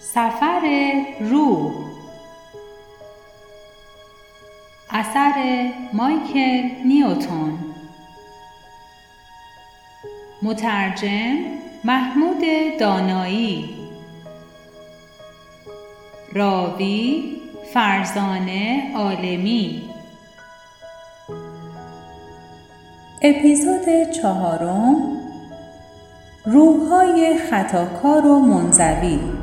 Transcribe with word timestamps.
سفر 0.00 0.92
روح. 1.20 1.72
اثر 4.90 5.68
مایکل 5.92 6.70
نیوتون. 6.84 7.58
مترجم 10.42 11.36
محمود 11.84 12.42
دانایی. 12.80 13.76
راوی 16.32 17.24
فرزانه 17.74 18.92
عالمی. 18.96 19.82
اپیزود 23.22 24.10
چهارم. 24.10 24.96
روحهای 26.44 27.38
خطاکار 27.50 28.26
و 28.26 28.38
منزوی. 28.38 29.37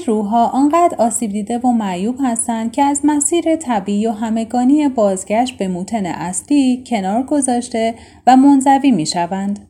روحها 0.00 0.46
آنقدر 0.46 0.96
آسیب 0.98 1.32
دیده 1.32 1.58
و 1.58 1.72
معیوب 1.72 2.16
هستند 2.22 2.72
که 2.72 2.82
از 2.82 3.00
مسیر 3.04 3.56
طبیعی 3.56 4.06
و 4.06 4.10
همگانی 4.10 4.88
بازگشت 4.88 5.56
به 5.56 5.68
موتن 5.68 6.06
اصلی 6.06 6.84
کنار 6.86 7.22
گذاشته 7.22 7.94
و 8.26 8.36
منزوی 8.36 8.90
می 8.90 9.06
شوند. 9.06 9.68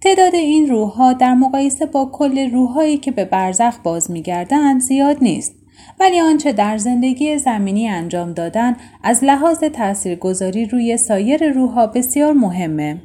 تعداد 0.00 0.34
این 0.34 0.68
روحها 0.68 1.12
در 1.12 1.34
مقایسه 1.34 1.86
با 1.86 2.10
کل 2.12 2.50
روحهایی 2.50 2.98
که 2.98 3.10
به 3.10 3.24
برزخ 3.24 3.78
باز 3.82 4.10
میگردند 4.10 4.80
زیاد 4.80 5.16
نیست 5.22 5.54
ولی 6.00 6.20
آنچه 6.20 6.52
در 6.52 6.78
زندگی 6.78 7.38
زمینی 7.38 7.88
انجام 7.88 8.32
دادن 8.32 8.76
از 9.02 9.24
لحاظ 9.24 9.58
تاثیرگذاری 9.58 10.66
روی 10.66 10.96
سایر 10.96 11.52
روحها 11.52 11.86
بسیار 11.86 12.32
مهمه 12.32 13.02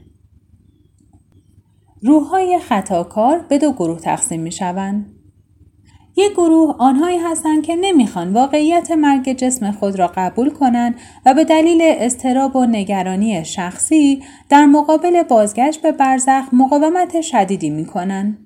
روحهای 2.02 2.60
خطاکار 2.60 3.40
به 3.50 3.58
دو 3.58 3.72
گروه 3.72 4.00
تقسیم 4.00 4.42
می 4.42 4.52
شوند. 4.52 5.17
یک 6.18 6.32
گروه 6.32 6.76
آنهایی 6.80 7.18
هستند 7.18 7.64
که 7.64 7.76
نمی‌خوان 7.76 8.34
واقعیت 8.34 8.92
مرگ 8.92 9.34
جسم 9.34 9.72
خود 9.72 10.00
را 10.00 10.12
قبول 10.16 10.50
کنند 10.50 10.96
و 11.26 11.34
به 11.34 11.44
دلیل 11.44 11.80
استراب 11.84 12.56
و 12.56 12.66
نگرانی 12.66 13.46
شخصی 13.46 14.24
در 14.50 14.66
مقابل 14.66 15.24
بازگشت 15.24 15.82
به 15.82 15.92
برزخ 15.92 16.44
مقاومت 16.54 17.22
شدیدی 17.22 17.70
می‌کنند. 17.70 18.38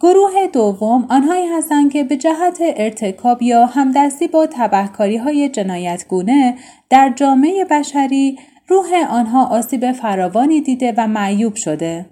گروه 0.00 0.46
دوم 0.52 1.06
آنهایی 1.10 1.46
هستند 1.46 1.92
که 1.92 2.04
به 2.04 2.16
جهت 2.16 2.58
ارتکاب 2.60 3.42
یا 3.42 3.66
همدستی 3.66 4.28
با 4.28 4.46
تبهکاری 4.46 5.16
های 5.16 5.48
جنایتگونه 5.48 6.54
در 6.90 7.12
جامعه 7.16 7.64
بشری 7.64 8.38
روح 8.68 8.86
آنها 9.10 9.46
آسیب 9.46 9.92
فراوانی 9.92 10.60
دیده 10.60 10.94
و 10.96 11.06
معیوب 11.06 11.54
شده. 11.54 12.06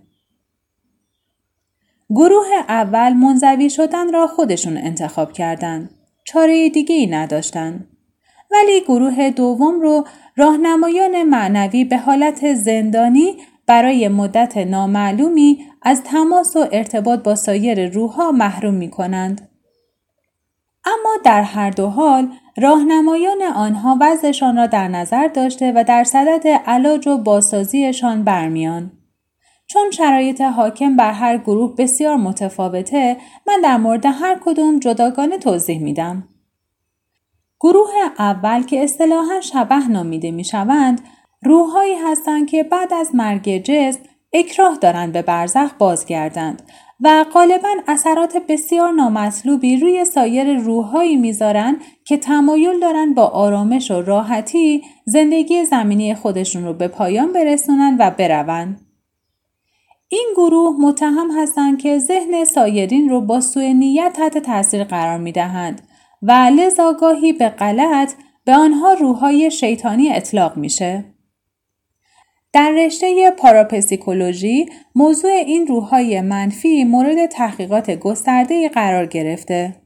گروه 2.11 2.47
اول 2.69 3.12
منزوی 3.12 3.71
شدن 3.71 4.12
را 4.12 4.27
خودشون 4.27 4.77
انتخاب 4.77 5.33
کردند. 5.33 5.91
چاره 6.25 6.69
دیگه 6.69 6.95
ای 6.95 7.07
نداشتن. 7.07 7.87
ولی 8.51 8.81
گروه 8.81 9.31
دوم 9.31 9.81
رو 9.81 10.05
راهنمایان 10.37 11.23
معنوی 11.23 11.84
به 11.84 11.97
حالت 11.97 12.55
زندانی 12.55 13.37
برای 13.67 14.09
مدت 14.09 14.57
نامعلومی 14.57 15.67
از 15.83 16.03
تماس 16.03 16.57
و 16.57 16.67
ارتباط 16.73 17.23
با 17.23 17.34
سایر 17.34 17.91
روحها 17.91 18.33
محروم 18.33 18.75
می 18.75 18.91
کنند. 18.91 19.49
اما 20.84 21.17
در 21.25 21.43
هر 21.43 21.71
دو 21.71 21.87
حال 21.87 22.29
راهنمایان 22.57 23.43
آنها 23.43 23.99
وضعشان 24.01 24.57
را 24.57 24.67
در 24.67 24.89
نظر 24.89 25.28
داشته 25.28 25.73
و 25.77 25.84
در 25.84 26.05
صدد 26.05 26.49
علاج 26.49 27.09
و 27.09 27.19
بازسازیشان 27.19 28.25
برمیان. 28.25 28.96
چون 29.66 29.91
شرایط 29.91 30.41
حاکم 30.41 30.97
بر 30.97 31.12
هر 31.12 31.38
گروه 31.38 31.75
بسیار 31.77 32.16
متفاوته 32.16 33.16
من 33.47 33.60
در 33.60 33.77
مورد 33.77 34.06
هر 34.06 34.38
کدوم 34.44 34.78
جداگانه 34.78 35.38
توضیح 35.38 35.78
میدم. 35.78 36.28
گروه 37.60 37.91
اول 38.19 38.62
که 38.62 38.84
اصطلاحا 38.84 39.41
شبه 39.41 39.88
نامیده 39.88 40.31
می 40.31 40.44
شوند 40.44 41.00
روحهایی 41.43 41.94
هستند 41.94 42.49
که 42.49 42.62
بعد 42.62 42.94
از 42.94 43.15
مرگ 43.15 43.62
جسم 43.65 44.00
اکراه 44.32 44.76
دارند 44.76 45.12
به 45.12 45.22
برزخ 45.22 45.75
بازگردند 45.78 46.62
و 47.00 47.25
غالبا 47.34 47.69
اثرات 47.88 48.37
بسیار 48.49 48.93
نامطلوبی 48.93 49.76
روی 49.76 50.05
سایر 50.05 50.59
روحهایی 50.59 51.16
می‌ذارند 51.16 51.76
که 52.05 52.16
تمایل 52.16 52.81
دارند 52.81 53.15
با 53.15 53.26
آرامش 53.26 53.91
و 53.91 54.03
راحتی 54.03 54.82
زندگی 55.05 55.65
زمینی 55.65 56.15
خودشون 56.15 56.65
رو 56.65 56.72
به 56.72 56.88
پایان 56.88 57.32
برسونن 57.32 57.97
و 57.99 58.10
بروند. 58.10 58.86
این 60.09 60.28
گروه 60.37 60.77
متهم 60.81 61.31
هستند 61.39 61.78
که 61.78 61.99
ذهن 61.99 62.44
سایرین 62.44 63.09
رو 63.09 63.21
با 63.21 63.41
سوء 63.41 63.72
نیت 63.72 64.12
تحت 64.17 64.39
تاثیر 64.39 64.84
قرار 64.84 65.19
می 65.19 65.33
دهند 65.33 65.83
و 66.22 66.33
لذا 66.33 66.93
گاهی 66.93 67.33
به 67.33 67.49
غلط 67.49 68.12
به 68.44 68.53
آنها 68.53 68.93
روحهای 68.93 69.50
شیطانی 69.50 70.12
اطلاق 70.12 70.56
میشه. 70.56 71.05
در 72.53 72.71
رشته 72.71 73.31
پاراپسیکولوژی 73.31 74.67
موضوع 74.94 75.31
این 75.31 75.67
روحهای 75.67 76.21
منفی 76.21 76.84
مورد 76.84 77.27
تحقیقات 77.27 77.91
گسترده 77.91 78.69
قرار 78.69 79.06
گرفته. 79.06 79.77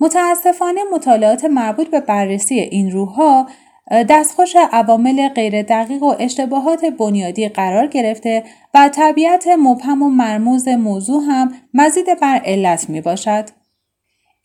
متاسفانه 0.00 0.80
مطالعات 0.92 1.44
مربوط 1.44 1.88
به 1.88 2.00
بررسی 2.00 2.54
این 2.54 2.90
روحها 2.90 3.46
دستخوش 3.90 4.56
عوامل 4.72 5.28
غیر 5.28 5.62
دقیق 5.62 6.02
و 6.02 6.14
اشتباهات 6.18 6.84
بنیادی 6.84 7.48
قرار 7.48 7.86
گرفته 7.86 8.44
و 8.74 8.88
طبیعت 8.88 9.48
مبهم 9.58 10.02
و 10.02 10.08
مرموز 10.08 10.68
موضوع 10.68 11.22
هم 11.22 11.52
مزید 11.74 12.20
بر 12.20 12.40
علت 12.44 12.90
می 12.90 13.00
باشد. 13.00 13.44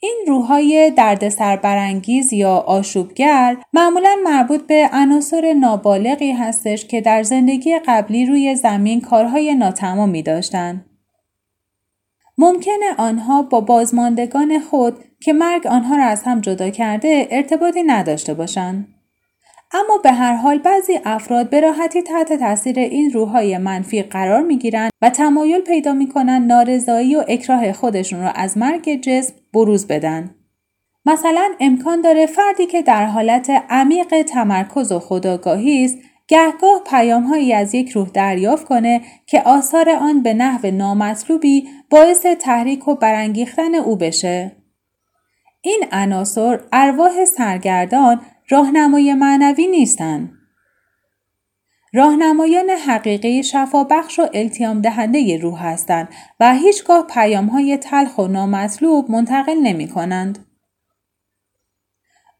این 0.01 0.23
روحهای 0.27 0.91
دردسر 0.91 1.55
برانگیز 1.55 2.33
یا 2.33 2.55
آشوبگر 2.55 3.57
معمولا 3.73 4.17
مربوط 4.23 4.61
به 4.67 4.89
عناصر 4.93 5.53
نابالغی 5.53 6.31
هستش 6.31 6.85
که 6.85 7.01
در 7.01 7.23
زندگی 7.23 7.79
قبلی 7.79 8.25
روی 8.25 8.55
زمین 8.55 9.01
کارهای 9.01 9.55
ناتمامی 9.55 10.23
داشتند. 10.23 10.85
ممکنه 12.37 12.95
آنها 12.97 13.41
با 13.41 13.61
بازماندگان 13.61 14.59
خود 14.59 14.97
که 15.21 15.33
مرگ 15.33 15.67
آنها 15.67 15.95
را 15.95 16.03
از 16.03 16.23
هم 16.23 16.41
جدا 16.41 16.69
کرده 16.69 17.27
ارتباطی 17.31 17.83
نداشته 17.83 18.33
باشند. 18.33 18.98
اما 19.73 19.97
به 20.03 20.11
هر 20.11 20.35
حال 20.35 20.57
بعضی 20.57 20.99
افراد 21.05 21.49
به 21.49 21.59
راحتی 21.59 22.01
تحت 22.01 22.33
تاثیر 22.33 22.79
این 22.79 23.11
روحهای 23.11 23.57
منفی 23.57 24.03
قرار 24.03 24.41
می 24.41 24.57
گیرند 24.57 24.91
و 25.01 25.09
تمایل 25.09 25.61
پیدا 25.61 25.93
می 25.93 26.07
کنند 26.07 26.51
نارضایی 26.51 27.15
و 27.15 27.23
اکراه 27.27 27.73
خودشون 27.73 28.21
را 28.21 28.29
از 28.29 28.57
مرگ 28.57 29.01
جسم 29.01 29.33
بروز 29.53 29.87
بدن. 29.87 30.35
مثلا 31.05 31.49
امکان 31.59 32.01
داره 32.01 32.25
فردی 32.25 32.65
که 32.65 32.81
در 32.81 33.05
حالت 33.05 33.49
عمیق 33.69 34.21
تمرکز 34.21 34.91
و 34.91 34.99
خداگاهی 34.99 35.85
است 35.85 35.97
گهگاه 36.27 36.81
پیامهایی 36.89 37.53
از 37.53 37.75
یک 37.75 37.89
روح 37.89 38.09
دریافت 38.09 38.65
کنه 38.65 39.01
که 39.25 39.41
آثار 39.41 39.89
آن 39.89 40.23
به 40.23 40.33
نحو 40.33 40.71
نامطلوبی 40.71 41.67
باعث 41.89 42.25
تحریک 42.25 42.87
و 42.87 42.95
برانگیختن 42.95 43.75
او 43.75 43.95
بشه. 43.95 44.51
این 45.61 45.83
عناصر 45.91 46.59
ارواح 46.73 47.25
سرگردان 47.25 48.21
راهنمای 48.49 49.13
معنوی 49.13 49.67
نیستند. 49.67 50.31
راهنمایان 51.93 52.69
حقیقی 52.69 53.43
شفابخش 53.43 54.19
و 54.19 54.27
التیام 54.33 54.81
دهنده 54.81 55.37
روح 55.37 55.65
هستند 55.65 56.09
و 56.39 56.55
هیچگاه 56.55 57.07
پیام 57.07 57.45
های 57.45 57.77
تلخ 57.77 58.17
و 58.17 58.27
نامطلوب 58.27 59.11
منتقل 59.11 59.57
نمی 59.63 59.87
کنند. 59.87 60.45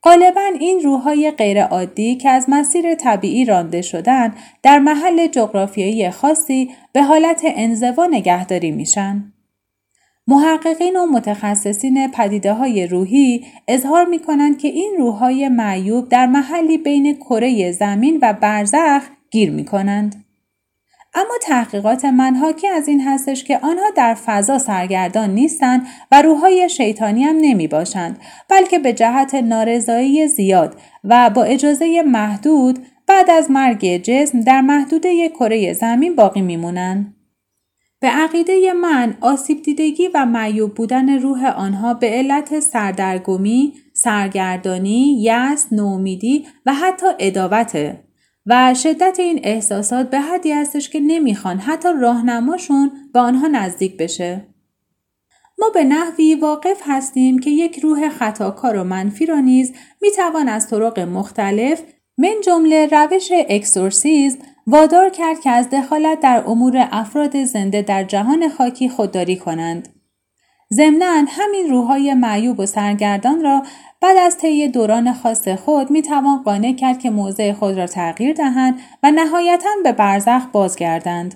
غالبا 0.04 0.52
این 0.60 0.80
روحهای 0.80 1.32
غیرعادی 1.32 2.16
که 2.16 2.30
از 2.30 2.46
مسیر 2.50 2.96
طبیعی 2.96 3.46
رانده 3.46 3.82
شدن 3.82 4.34
در 4.64 4.80
محل 4.80 5.28
جغرافیایی 5.28 6.12
خاصی 6.12 6.72
به 6.94 7.04
حالت 7.04 7.42
انزوا 7.46 8.08
نگهداری 8.08 8.72
میشن. 8.72 9.34
محققین 10.30 10.96
و 10.96 11.06
متخصصین 11.06 12.12
پدیده 12.12 12.54
های 12.54 12.88
روحی 12.88 13.46
اظهار 13.68 14.06
می 14.06 14.20
کنند 14.20 14.58
که 14.58 14.68
این 14.68 14.96
روحهای 14.98 15.50
معیوب 15.50 16.10
در 16.10 16.26
محلی 16.26 16.78
بین 16.78 17.16
کره 17.16 17.72
زمین 17.72 18.20
و 18.22 18.34
برزخ 18.34 19.04
گیر 19.32 19.52
می 19.52 19.66
کنند. 19.66 20.26
اما 21.14 21.34
تحقیقات 21.42 22.06
من 22.06 22.36
حاکی 22.36 22.68
از 22.68 22.88
این 22.88 23.02
هستش 23.02 23.44
که 23.44 23.58
آنها 23.58 23.86
در 23.96 24.14
فضا 24.14 24.58
سرگردان 24.58 25.30
نیستند 25.30 25.88
و 26.12 26.22
روحهای 26.22 26.70
شیطانی 26.70 27.24
هم 27.24 27.38
نمی 27.42 27.68
باشند 27.68 28.20
بلکه 28.50 28.80
به 28.80 28.94
جهت 28.94 29.36
نارضایی 29.36 30.28
زیاد 30.28 30.76
و 31.04 31.30
با 31.30 31.44
اجازه 31.44 32.02
محدود 32.02 32.80
بعد 33.08 33.30
از 33.30 33.52
مرگ 33.52 34.02
جسم 34.04 34.42
در 34.42 34.62
محدوده 34.62 35.30
کره 35.30 35.74
زمین 35.74 36.16
باقی 36.16 36.42
میمونند. 36.42 37.19
به 38.02 38.08
عقیده 38.08 38.74
من 38.74 39.18
آسیب 39.22 39.62
دیدگی 39.62 40.08
و 40.14 40.26
معیوب 40.26 40.76
بودن 40.76 41.20
روح 41.20 41.46
آنها 41.46 41.94
به 41.94 42.10
علت 42.10 42.60
سردرگمی، 42.60 43.74
سرگردانی، 43.94 45.22
یأس، 45.22 45.68
نومیدی 45.74 46.48
و 46.66 46.74
حتی 46.74 47.08
ادابته 47.20 48.04
و 48.46 48.74
شدت 48.74 49.16
این 49.20 49.40
احساسات 49.44 50.10
به 50.10 50.20
حدی 50.20 50.52
هستش 50.52 50.90
که 50.90 51.00
نمی‌خوان 51.00 51.58
حتی 51.58 51.90
راهنماشون 52.02 52.92
به 53.14 53.20
آنها 53.20 53.48
نزدیک 53.48 53.98
بشه. 53.98 54.46
ما 55.58 55.70
به 55.70 55.84
نحوی 55.84 56.36
واقف 56.36 56.82
هستیم 56.86 57.40
که 57.40 57.50
یک 57.50 57.80
روح 57.80 58.10
خطاکار 58.10 58.78
و 58.78 58.84
منفی 58.84 59.26
را 59.26 59.40
نیز 59.40 59.74
می‌توان 60.02 60.50
از 60.50 60.68
طرق 60.68 61.00
مختلف 61.00 61.82
من 62.18 62.36
جمله 62.44 62.88
روش 62.92 63.30
اکسورسیزم 63.32 64.40
وادار 64.72 65.10
کرد 65.10 65.40
که 65.40 65.50
از 65.50 65.70
دخالت 65.70 66.20
در 66.20 66.44
امور 66.48 66.88
افراد 66.92 67.44
زنده 67.44 67.82
در 67.82 68.04
جهان 68.04 68.50
خاکی 68.50 68.90
خودداری 68.90 69.38
کنند. 69.38 69.90
ضمنا 70.74 71.26
همین 71.28 71.70
روحهای 71.70 72.14
معیوب 72.14 72.60
و 72.60 72.66
سرگردان 72.66 73.42
را 73.42 73.64
بعد 74.02 74.18
از 74.18 74.38
طی 74.38 74.68
دوران 74.68 75.14
خاص 75.14 75.48
خود 75.48 75.92
می 75.92 76.02
توان 76.02 76.44
قانع 76.44 76.74
کرد 76.74 77.00
که 77.00 77.10
موضع 77.10 77.54
خود 77.54 77.78
را 77.78 77.88
تغییر 77.88 78.34
دهند 78.34 78.80
و 79.04 79.12
نهایتا 79.12 79.70
به 79.84 79.92
برزخ 79.92 80.46
بازگردند. 80.52 81.36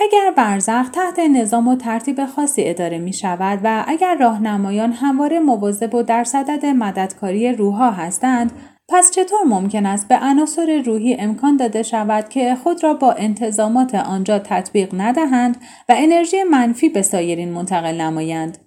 اگر 0.00 0.32
برزخ 0.36 0.88
تحت 0.88 1.18
نظام 1.18 1.68
و 1.68 1.76
ترتیب 1.76 2.26
خاصی 2.26 2.62
اداره 2.64 2.98
می 2.98 3.12
شود 3.12 3.60
و 3.64 3.84
اگر 3.88 4.14
راهنمایان 4.14 4.92
همواره 4.92 5.40
مواظب 5.40 5.94
و 5.94 6.02
در 6.02 6.24
صدد 6.24 6.66
مددکاری 6.66 7.52
روحها 7.52 7.90
هستند 7.90 8.52
پس 8.88 9.10
چطور 9.10 9.42
ممکن 9.46 9.86
است 9.86 10.08
به 10.08 10.18
عناصر 10.22 10.82
روحی 10.86 11.14
امکان 11.14 11.56
داده 11.56 11.82
شود 11.82 12.28
که 12.28 12.54
خود 12.62 12.84
را 12.84 12.94
با 12.94 13.12
انتظامات 13.12 13.94
آنجا 13.94 14.38
تطبیق 14.38 14.90
ندهند 14.92 15.56
و 15.88 15.94
انرژی 15.96 16.42
منفی 16.42 16.88
به 16.88 17.02
سایرین 17.02 17.52
منتقل 17.52 18.00
نمایند؟ 18.00 18.58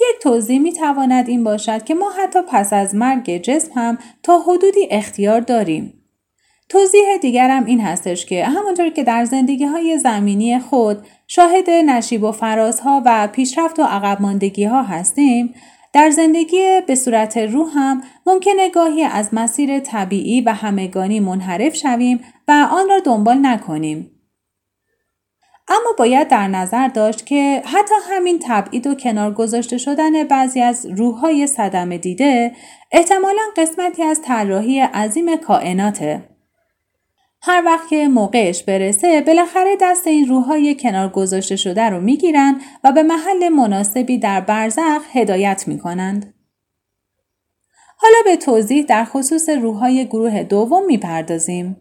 یک 0.00 0.22
توضیح 0.22 0.58
می 0.58 0.72
تواند 0.72 1.28
این 1.28 1.44
باشد 1.44 1.84
که 1.84 1.94
ما 1.94 2.10
حتی 2.10 2.38
پس 2.48 2.72
از 2.72 2.94
مرگ 2.94 3.42
جسم 3.42 3.70
هم 3.74 3.98
تا 4.22 4.38
حدودی 4.38 4.88
اختیار 4.90 5.40
داریم. 5.40 5.92
توضیح 6.68 7.16
دیگرم 7.22 7.64
این 7.64 7.80
هستش 7.80 8.26
که 8.26 8.44
همانطور 8.44 8.90
که 8.90 9.04
در 9.04 9.24
زندگی 9.24 9.64
های 9.64 9.98
زمینی 9.98 10.58
خود 10.58 11.06
شاهد 11.26 11.70
نشیب 11.70 12.22
و 12.22 12.32
فرازها 12.32 13.02
و 13.06 13.28
پیشرفت 13.32 13.78
و 13.78 13.82
عقب 13.82 14.22
ماندگی 14.22 14.64
ها 14.64 14.82
هستیم 14.82 15.54
در 15.92 16.10
زندگی 16.10 16.80
به 16.86 16.94
صورت 16.94 17.36
روح 17.36 17.68
هم 17.74 18.02
ممکنه 18.26 18.70
گاهی 18.70 19.02
از 19.02 19.28
مسیر 19.32 19.80
طبیعی 19.80 20.40
و 20.40 20.52
همگانی 20.52 21.20
منحرف 21.20 21.74
شویم 21.74 22.20
و 22.48 22.68
آن 22.70 22.88
را 22.88 23.00
دنبال 23.00 23.38
نکنیم. 23.42 24.10
اما 25.68 25.92
باید 25.98 26.28
در 26.28 26.48
نظر 26.48 26.88
داشت 26.88 27.26
که 27.26 27.62
حتی 27.64 27.94
همین 28.10 28.38
تبعید 28.46 28.86
و 28.86 28.94
کنار 28.94 29.34
گذاشته 29.34 29.78
شدن 29.78 30.24
بعضی 30.24 30.60
از 30.60 30.86
روحهای 30.86 31.46
صدمه 31.46 31.98
دیده 31.98 32.52
احتمالا 32.92 33.42
قسمتی 33.56 34.02
از 34.02 34.22
طراحی 34.22 34.80
عظیم 34.80 35.36
کائناته. 35.36 36.35
هر 37.48 37.62
وقت 37.66 37.88
که 37.88 38.08
موقعش 38.08 38.62
برسه 38.62 39.20
بالاخره 39.20 39.76
دست 39.80 40.06
این 40.06 40.28
روحهای 40.28 40.74
کنار 40.74 41.08
گذاشته 41.08 41.56
شده 41.56 41.82
رو 41.90 42.00
می‌گیرن 42.00 42.60
و 42.84 42.92
به 42.92 43.02
محل 43.02 43.48
مناسبی 43.48 44.18
در 44.18 44.40
برزخ 44.40 45.02
هدایت 45.12 45.68
می‌کنند. 45.68 46.34
حالا 47.96 48.16
به 48.24 48.36
توضیح 48.36 48.84
در 48.84 49.04
خصوص 49.04 49.48
روحهای 49.48 50.06
گروه 50.06 50.42
دوم 50.42 50.86
می‌پردازیم. 50.86 51.76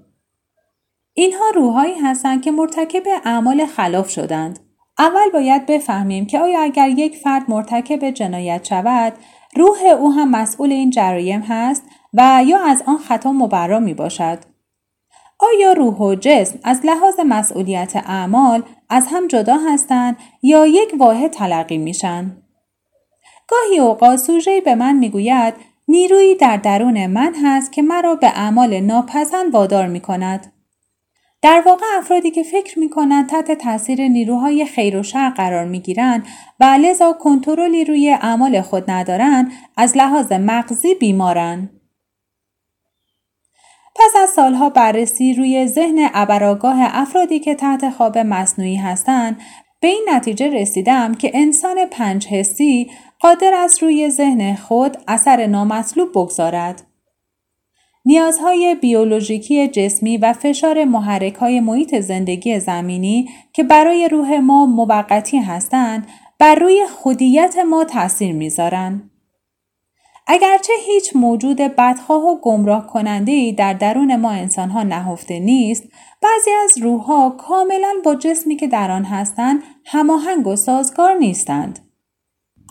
اینها 1.13 1.49
روحهایی 1.55 1.95
هستند 1.95 2.41
که 2.41 2.51
مرتکب 2.51 3.03
اعمال 3.25 3.65
خلاف 3.65 4.09
شدند. 4.09 4.59
اول 4.99 5.29
باید 5.33 5.65
بفهمیم 5.65 6.25
که 6.25 6.39
آیا 6.39 6.61
اگر 6.61 6.89
یک 6.89 7.17
فرد 7.17 7.43
مرتکب 7.49 8.09
جنایت 8.09 8.63
شود 8.63 9.13
روح 9.55 9.83
او 9.99 10.13
هم 10.13 10.31
مسئول 10.31 10.71
این 10.71 10.89
جرایم 10.89 11.41
هست 11.41 11.83
و 12.13 12.43
یا 12.45 12.59
از 12.59 12.83
آن 12.85 12.97
خطا 12.97 13.31
مبرا 13.31 13.79
می 13.79 13.93
باشد. 13.93 14.54
آیا 15.39 15.73
روح 15.73 15.97
و 15.97 16.15
جسم 16.15 16.59
از 16.63 16.81
لحاظ 16.83 17.19
مسئولیت 17.19 17.95
اعمال 17.95 18.63
از 18.89 19.07
هم 19.07 19.27
جدا 19.27 19.57
هستند 19.57 20.17
یا 20.43 20.67
یک 20.67 20.93
واحد 20.99 21.31
تلقی 21.31 21.77
میشن؟ 21.77 22.37
گاهی 23.47 23.79
اوقات 23.79 24.19
سوژه 24.19 24.61
به 24.61 24.75
من 24.75 24.95
می‌گوید 24.95 25.53
نیرویی 25.87 26.35
در 26.35 26.57
درون 26.57 27.07
من 27.07 27.33
هست 27.43 27.71
که 27.71 27.81
مرا 27.81 28.15
به 28.15 28.27
اعمال 28.27 28.79
ناپسند 28.79 29.53
وادار 29.53 29.87
می 29.87 29.99
کند. 29.99 30.51
در 31.41 31.63
واقع 31.65 31.85
افرادی 31.97 32.31
که 32.31 32.43
فکر 32.43 32.79
می 32.79 32.89
کنند 32.89 33.29
تحت 33.29 33.51
تاثیر 33.51 34.07
نیروهای 34.07 34.65
خیر 34.65 34.97
و 34.97 35.03
شر 35.03 35.29
قرار 35.29 35.65
می 35.65 35.79
گیرند 35.79 36.27
و 36.59 36.63
لذا 36.63 37.13
کنترلی 37.13 37.85
روی 37.85 38.09
اعمال 38.09 38.61
خود 38.61 38.91
ندارند 38.91 39.51
از 39.77 39.97
لحاظ 39.97 40.31
مغزی 40.31 40.95
بیمارند. 40.95 41.74
پس 43.95 44.11
از 44.23 44.29
سالها 44.29 44.69
بررسی 44.69 45.33
روی 45.33 45.67
ذهن 45.67 46.09
ابرآگاه 46.13 46.77
افرادی 46.79 47.39
که 47.39 47.55
تحت 47.55 47.89
خواب 47.89 48.17
مصنوعی 48.17 48.75
هستند 48.75 49.37
به 49.81 49.87
این 49.87 50.05
نتیجه 50.09 50.47
رسیدم 50.47 51.13
که 51.13 51.31
انسان 51.33 51.85
پنج 51.91 52.27
حسی 52.27 52.91
قادر 53.19 53.51
است 53.53 53.83
روی 53.83 54.09
ذهن 54.09 54.55
خود 54.55 54.97
اثر 55.07 55.45
نامطلوب 55.45 56.09
بگذارد. 56.09 56.83
نیازهای 58.05 58.75
بیولوژیکی 58.75 59.67
جسمی 59.67 60.17
و 60.17 60.33
فشار 60.33 60.83
محرک 60.83 61.35
های 61.35 61.59
محیط 61.59 61.99
زندگی 61.99 62.59
زمینی 62.59 63.29
که 63.53 63.63
برای 63.63 64.07
روح 64.07 64.39
ما 64.39 64.65
موقتی 64.65 65.37
هستند 65.37 66.07
بر 66.39 66.55
روی 66.55 66.85
خودیت 66.87 67.55
ما 67.69 67.83
تاثیر 67.83 68.33
می‌ذارند. 68.33 69.14
اگرچه 70.27 70.73
هیچ 70.85 71.15
موجود 71.15 71.57
بدخواه 71.57 72.23
و 72.23 72.39
گمراه 72.41 72.87
کننده 72.87 73.31
ای 73.31 73.51
در 73.53 73.73
درون 73.73 74.15
ما 74.15 74.31
انسان 74.31 74.69
ها 74.69 74.83
نهفته 74.83 75.39
نیست 75.39 75.83
بعضی 76.21 76.51
از 76.63 76.77
روحها 76.77 77.29
کاملا 77.29 77.93
با 78.03 78.15
جسمی 78.15 78.55
که 78.55 78.67
در 78.67 78.91
آن 78.91 79.03
هستند 79.03 79.63
هماهنگ 79.85 80.47
و 80.47 80.55
سازگار 80.55 81.13
نیستند. 81.13 81.79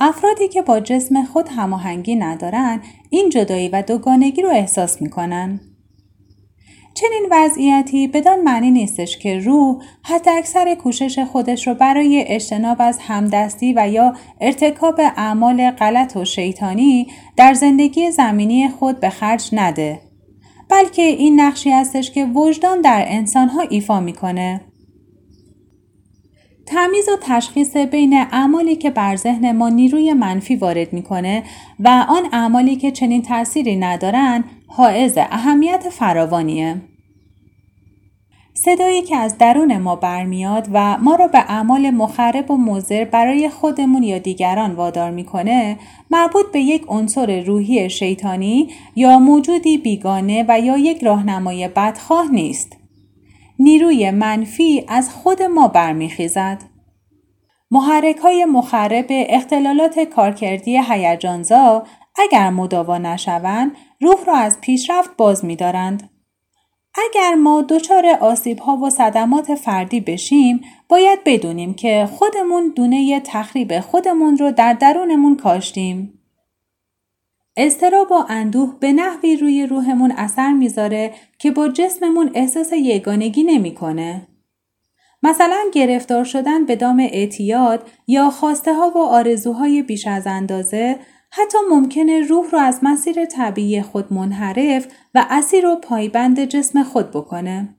افرادی 0.01 0.49
که 0.49 0.63
با 0.63 0.81
جسم 0.81 1.25
خود 1.25 1.49
هماهنگی 1.49 2.17
ندارند 2.17 2.83
این 3.11 3.31
جدایی 3.31 3.69
و 3.69 3.83
دوگانگی 3.83 4.43
رو 4.43 4.51
احساس 4.51 5.03
می‌کنند 5.03 5.74
چنین 6.95 7.27
وضعیتی 7.31 8.09
بدان 8.09 8.41
معنی 8.41 8.71
نیستش 8.71 9.19
که 9.19 9.39
روح 9.39 9.83
حتی 10.03 10.31
اکثر 10.31 10.75
کوشش 10.75 11.19
خودش 11.19 11.67
رو 11.67 11.75
برای 11.75 12.25
اجتناب 12.29 12.77
از 12.81 12.99
همدستی 12.99 13.75
و 13.77 13.89
یا 13.89 14.15
ارتکاب 14.41 15.01
اعمال 15.01 15.71
غلط 15.71 16.17
و 16.17 16.25
شیطانی 16.25 17.07
در 17.37 17.55
زندگی 17.55 18.11
زمینی 18.11 18.69
خود 18.69 19.01
به 19.01 19.11
خرج 19.11 19.49
نده 19.53 20.01
بلکه 20.69 21.03
این 21.03 21.41
نقشی 21.41 21.71
هستش 21.71 22.11
که 22.11 22.25
وجدان 22.25 22.81
در 22.81 23.05
انسانها 23.09 23.61
ایفا 23.61 24.01
می‌کنه. 24.01 24.61
تمیز 26.67 27.09
و 27.09 27.17
تشخیص 27.23 27.77
بین 27.77 28.15
اعمالی 28.33 28.77
که 28.77 28.91
بر 28.91 29.17
ذهن 29.17 29.53
ما 29.53 29.69
نیروی 29.69 30.13
منفی 30.13 30.57
وارد 30.57 30.93
می‌کنه 30.93 31.43
و 31.81 32.07
آن 32.09 32.23
اعمالی 32.33 32.77
که 32.77 32.91
چنین 32.91 33.23
تأثیری 33.23 33.77
ندارن 33.77 34.45
حائز 34.67 35.19
اهمیت 35.19 35.89
فراوانیه. 35.91 36.77
صدایی 38.57 39.03
که 39.03 39.17
از 39.17 39.39
درون 39.39 39.79
ما 39.79 39.97
برمیاد 39.97 40.69
و 40.73 40.99
ما 40.99 41.15
را 41.15 41.29
به 41.29 41.39
اعمال 41.39 41.91
مخرب 41.91 42.51
و 42.51 42.57
مضر 42.57 43.05
برای 43.05 43.49
خودمون 43.49 44.03
یا 44.03 44.19
دیگران 44.19 44.73
وادار 44.73 45.11
می‌کنه 45.11 45.79
مربوط 46.11 46.47
به 46.53 46.61
یک 46.61 46.85
عنصر 46.89 47.41
روحی 47.41 47.91
شیطانی 47.91 48.69
یا 48.97 49.19
موجودی 49.19 49.79
بیگانه 49.79 50.45
و 50.49 50.61
یا 50.61 50.79
یک 50.79 51.05
راهنمای 51.05 51.69
بدخواه 51.69 52.31
نیست. 52.33 52.84
نیروی 53.59 54.11
منفی 54.11 54.85
از 54.89 55.11
خود 55.11 55.43
ما 55.43 55.69
برمیخیزد. 55.69 56.63
محرک 57.71 58.17
های 58.17 58.45
مخرب 58.45 59.07
اختلالات 59.09 60.01
کارکردی 60.01 60.81
هیجانزا 60.89 61.87
اگر 62.17 62.51
مداوا 62.51 62.99
نشوند 62.99 63.73
روح 64.01 64.25
را 64.25 64.37
از 64.37 64.61
پیشرفت 64.61 65.17
باز 65.17 65.45
می‌دارند. 65.45 66.11
اگر 66.95 67.35
ما 67.35 67.63
دچار 67.69 68.07
آسیب 68.21 68.59
ها 68.59 68.77
و 68.77 68.91
صدمات 68.91 69.55
فردی 69.55 70.01
بشیم 70.01 70.61
باید 70.89 71.19
بدونیم 71.25 71.75
که 71.75 72.09
خودمون 72.13 72.73
دونه 72.77 73.21
تخریب 73.21 73.81
خودمون 73.81 74.37
رو 74.37 74.53
در 74.53 74.73
درونمون 74.73 75.37
کاشتیم. 75.37 76.24
استراب 77.57 78.13
و 78.13 78.25
اندوه 78.29 78.77
به 78.81 78.93
نحوی 78.93 79.37
روی 79.37 79.67
روحمون 79.67 80.13
اثر 80.13 80.53
می‌ذاره 80.53 81.15
که 81.39 81.51
با 81.51 81.69
جسممون 81.69 82.31
احساس 82.35 82.73
یگانگی 82.73 83.43
نمی‌کنه. 83.43 84.27
مثلا 85.23 85.61
گرفتار 85.73 86.25
شدن 86.25 86.67
به 86.67 86.77
دام 86.77 87.01
اعتیاد 87.01 87.89
یا 88.07 88.31
خواسته 88.31 88.75
ها 88.75 88.91
و 88.91 88.99
آرزوهای 88.99 89.83
بیش 89.83 90.07
از 90.07 90.27
اندازه 90.27 90.99
حتی 91.31 91.59
ممکنه 91.71 92.21
روح 92.21 92.51
رو 92.51 92.59
از 92.59 92.81
مسیر 92.83 93.25
طبیعی 93.25 93.83
خود 93.83 94.13
منحرف 94.13 94.87
و 95.15 95.27
اسیر 95.31 95.67
و 95.67 95.77
پایبند 95.77 96.45
جسم 96.45 96.83
خود 96.83 97.11
بکنه. 97.11 97.77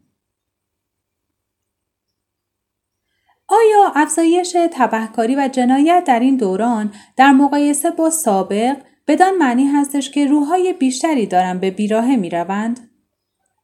آیا 3.48 3.92
افزایش 3.96 4.58
تبهکاری 4.72 5.36
و 5.36 5.50
جنایت 5.52 6.04
در 6.08 6.20
این 6.20 6.38
دوران 6.38 6.94
در 7.18 7.32
مقایسه 7.32 7.92
با 7.92 8.10
سابق 8.10 8.78
بدان 9.08 9.38
معنی 9.38 9.66
هستش 9.66 10.12
که 10.12 10.28
روحهای 10.28 10.74
بیشتری 10.74 11.26
دارن 11.26 11.60
به 11.60 11.72
بیراهه 11.72 12.16
می 12.16 12.30
روند؟ 12.30 12.90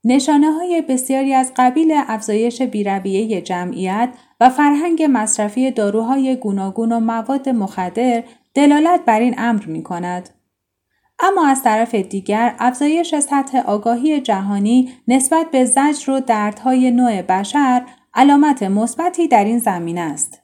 نشانه 0.04 0.52
های 0.52 0.82
بسیاری 0.82 1.34
از 1.34 1.52
قبیل 1.58 1.94
افزایش 2.08 2.62
بیرویه 2.62 3.42
جمعیت 3.42 4.10
و 4.40 4.50
فرهنگ 4.50 5.08
مصرفی 5.10 5.72
داروهای 5.72 6.36
گوناگون 6.36 6.92
و 6.92 7.00
مواد 7.00 7.50
مخدر 7.50 8.24
دلالت 8.54 9.06
بر 9.06 9.20
این 9.20 9.36
امر 9.38 9.66
می 9.66 9.84
کند. 9.84 10.30
اما 11.20 11.48
از 11.48 11.64
طرف 11.64 11.96
دیگر 11.96 12.56
افزایش 12.60 13.16
سطح 13.20 13.58
آگاهی 13.58 14.22
جهانی 14.22 14.94
نسبت 15.08 15.52
به 15.52 15.66
زجر 15.66 16.12
و 16.12 16.20
دردهای 16.20 16.92
نوع 16.92 17.22
بشر 17.22 17.86
علامت 18.14 18.64
مثبتی 18.64 19.28
در 19.28 19.46
این 19.46 19.60
زمینه 19.60 20.02
است. 20.02 20.41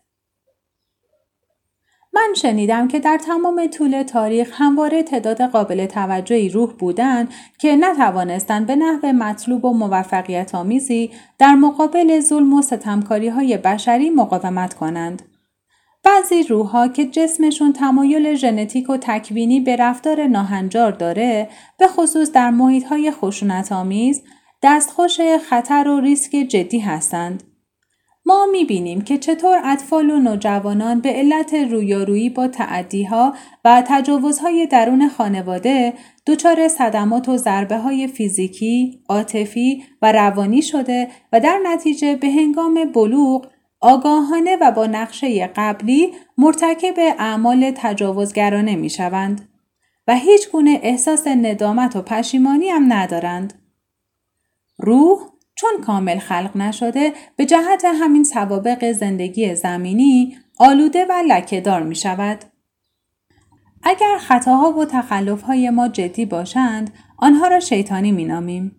من 2.17 2.33
شنیدم 2.33 2.87
که 2.87 2.99
در 2.99 3.17
تمام 3.17 3.67
طول 3.67 4.03
تاریخ 4.03 4.49
همواره 4.53 5.03
تعداد 5.03 5.41
قابل 5.41 5.85
توجهی 5.85 6.49
روح 6.49 6.73
بودند 6.73 7.33
که 7.59 7.75
نتوانستند 7.75 8.67
به 8.67 8.75
نحو 8.75 9.07
مطلوب 9.07 9.65
و 9.65 9.73
موفقیت 9.73 10.55
آمیزی 10.55 11.11
در 11.37 11.55
مقابل 11.55 12.19
ظلم 12.19 12.53
و 12.53 12.61
ستمکاری 12.61 13.27
های 13.27 13.57
بشری 13.57 14.09
مقاومت 14.09 14.73
کنند. 14.73 15.21
بعضی 16.03 16.43
روحها 16.43 16.87
که 16.87 17.05
جسمشون 17.05 17.73
تمایل 17.73 18.35
ژنتیک 18.35 18.89
و 18.89 18.97
تکوینی 19.01 19.59
به 19.59 19.75
رفتار 19.75 20.27
ناهنجار 20.27 20.91
داره 20.91 21.49
به 21.79 21.87
خصوص 21.87 22.31
در 22.31 22.49
محیط 22.49 22.83
های 22.83 23.11
خشونت 23.11 23.71
آمیز 23.71 24.23
دستخوش 24.63 25.21
خطر 25.49 25.87
و 25.87 25.99
ریسک 25.99 26.31
جدی 26.31 26.79
هستند. 26.79 27.43
ما 28.27 28.45
می 28.51 28.65
بینیم 28.65 29.01
که 29.01 29.17
چطور 29.17 29.61
اطفال 29.63 30.09
و 30.09 30.19
نوجوانان 30.19 31.01
به 31.01 31.09
علت 31.09 31.53
رویارویی 31.53 32.29
با 32.29 32.47
تعدیها 32.47 33.33
و 33.65 33.83
تجاوزهای 33.87 34.67
درون 34.67 35.09
خانواده 35.09 35.93
دچار 36.25 36.67
صدمات 36.67 37.29
و 37.29 37.37
ضربه 37.37 37.77
های 37.77 38.07
فیزیکی، 38.07 39.03
عاطفی 39.09 39.83
و 40.01 40.11
روانی 40.11 40.61
شده 40.61 41.07
و 41.33 41.39
در 41.39 41.59
نتیجه 41.63 42.15
به 42.15 42.27
هنگام 42.27 42.91
بلوغ 42.91 43.47
آگاهانه 43.81 44.57
و 44.61 44.71
با 44.71 44.85
نقشه 44.85 45.47
قبلی 45.47 46.13
مرتکب 46.37 46.95
اعمال 46.97 47.71
تجاوزگرانه 47.75 48.75
می 48.75 48.89
شوند 48.89 49.49
و 50.07 50.15
هیچ 50.15 50.51
گونه 50.51 50.79
احساس 50.83 51.27
ندامت 51.27 51.95
و 51.95 52.01
پشیمانی 52.01 52.69
هم 52.69 52.93
ندارند. 52.93 53.53
روح 54.77 55.19
چون 55.59 55.71
کامل 55.85 56.19
خلق 56.19 56.51
نشده 56.55 57.13
به 57.35 57.45
جهت 57.45 57.85
همین 57.85 58.23
سوابق 58.23 58.91
زندگی 58.91 59.55
زمینی 59.55 60.37
آلوده 60.59 61.05
و 61.05 61.13
لکهدار 61.27 61.83
می 61.83 61.95
شود. 61.95 62.45
اگر 63.83 64.17
خطاها 64.19 64.71
و 64.71 64.85
تخلفهای 64.85 65.69
ما 65.69 65.87
جدی 65.87 66.25
باشند 66.25 66.93
آنها 67.17 67.47
را 67.47 67.59
شیطانی 67.59 68.11
می 68.11 68.25
نامیم. 68.25 68.75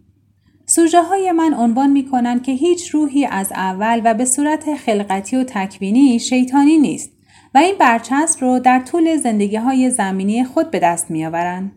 سوژه 0.67 1.03
های 1.03 1.33
من 1.33 1.55
عنوان 1.55 1.91
می 1.91 2.07
کنند 2.07 2.43
که 2.43 2.53
هیچ 2.53 2.89
روحی 2.89 3.27
از 3.27 3.53
اول 3.53 4.01
و 4.05 4.15
به 4.15 4.25
صورت 4.25 4.75
خلقتی 4.75 5.37
و 5.37 5.45
تکوینی 5.45 6.19
شیطانی 6.19 6.79
نیست 6.79 7.11
و 7.55 7.59
این 7.59 7.79
برچسب 7.79 8.41
رو 8.41 8.59
در 8.59 8.81
طول 8.81 9.17
زندگی 9.17 9.57
های 9.57 9.91
زمینی 9.91 10.45
خود 10.45 10.71
به 10.71 10.79
دست 10.79 11.11
می 11.11 11.27
آورند. 11.27 11.73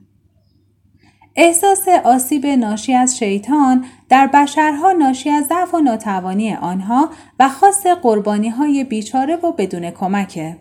احساس 1.36 1.88
آسیب 1.88 2.46
ناشی 2.46 2.93
از 2.93 3.17
شیطان 3.17 3.86
در 4.11 4.27
بشرها 4.27 4.91
ناشی 4.91 5.29
از 5.29 5.45
ضعف 5.45 5.73
و 5.73 5.79
ناتوانی 5.79 6.53
آنها 6.53 7.09
و 7.39 7.49
خاص 7.49 7.87
قربانی 7.87 8.49
های 8.49 8.83
بیچاره 8.83 9.35
و 9.35 9.51
بدون 9.51 9.91
کمکه. 9.91 10.57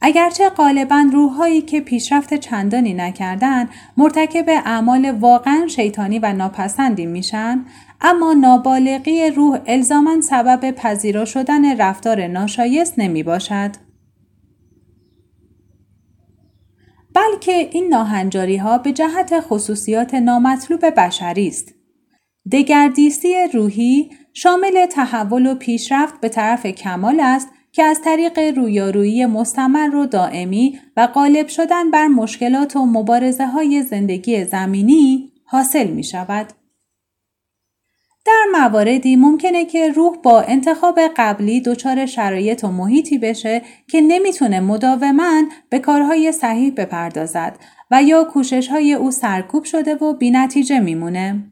اگرچه 0.00 0.48
غالبا 0.48 1.06
روحهایی 1.12 1.62
که 1.62 1.80
پیشرفت 1.80 2.34
چندانی 2.34 2.94
نکردن 2.94 3.68
مرتکب 3.96 4.44
اعمال 4.48 5.10
واقعا 5.10 5.66
شیطانی 5.66 6.18
و 6.18 6.32
ناپسندی 6.32 7.06
میشن 7.06 7.64
اما 8.00 8.32
نابالغی 8.32 9.30
روح 9.30 9.58
الزاما 9.66 10.20
سبب 10.20 10.70
پذیرا 10.70 11.24
شدن 11.24 11.80
رفتار 11.80 12.26
ناشایست 12.26 12.98
نمی 12.98 13.22
باشد. 13.22 13.70
بلکه 17.14 17.68
این 17.72 17.88
ناهنجاری 17.88 18.56
ها 18.56 18.78
به 18.78 18.92
جهت 18.92 19.40
خصوصیات 19.40 20.14
نامطلوب 20.14 20.90
بشری 20.96 21.48
است. 21.48 21.77
دگردیسی 22.52 23.34
روحی 23.52 24.10
شامل 24.34 24.86
تحول 24.86 25.46
و 25.46 25.54
پیشرفت 25.54 26.20
به 26.20 26.28
طرف 26.28 26.66
کمال 26.66 27.20
است 27.20 27.48
که 27.72 27.82
از 27.82 28.00
طریق 28.04 28.38
رویارویی 28.38 29.26
مستمر 29.26 29.94
و 29.94 30.06
دائمی 30.06 30.78
و 30.96 31.06
غالب 31.06 31.48
شدن 31.48 31.90
بر 31.90 32.06
مشکلات 32.06 32.76
و 32.76 32.86
مبارزه 32.86 33.46
های 33.46 33.82
زندگی 33.82 34.44
زمینی 34.44 35.32
حاصل 35.44 35.86
می 35.86 36.04
شود. 36.04 36.46
در 38.26 38.44
مواردی 38.52 39.16
ممکنه 39.16 39.64
که 39.64 39.92
روح 39.92 40.16
با 40.16 40.40
انتخاب 40.40 41.00
قبلی 41.16 41.60
دچار 41.60 42.06
شرایط 42.06 42.64
و 42.64 42.68
محیطی 42.68 43.18
بشه 43.18 43.62
که 43.90 44.00
نمی‌تونه 44.00 44.60
مداوما 44.60 45.42
به 45.70 45.78
کارهای 45.78 46.32
صحیح 46.32 46.72
بپردازد 46.76 47.58
و 47.90 48.02
یا 48.02 48.24
کوشش 48.24 48.68
های 48.68 48.94
او 48.94 49.10
سرکوب 49.10 49.64
شده 49.64 49.94
و 49.94 50.14
بینتیجه 50.14 50.80
میمونه. 50.80 51.44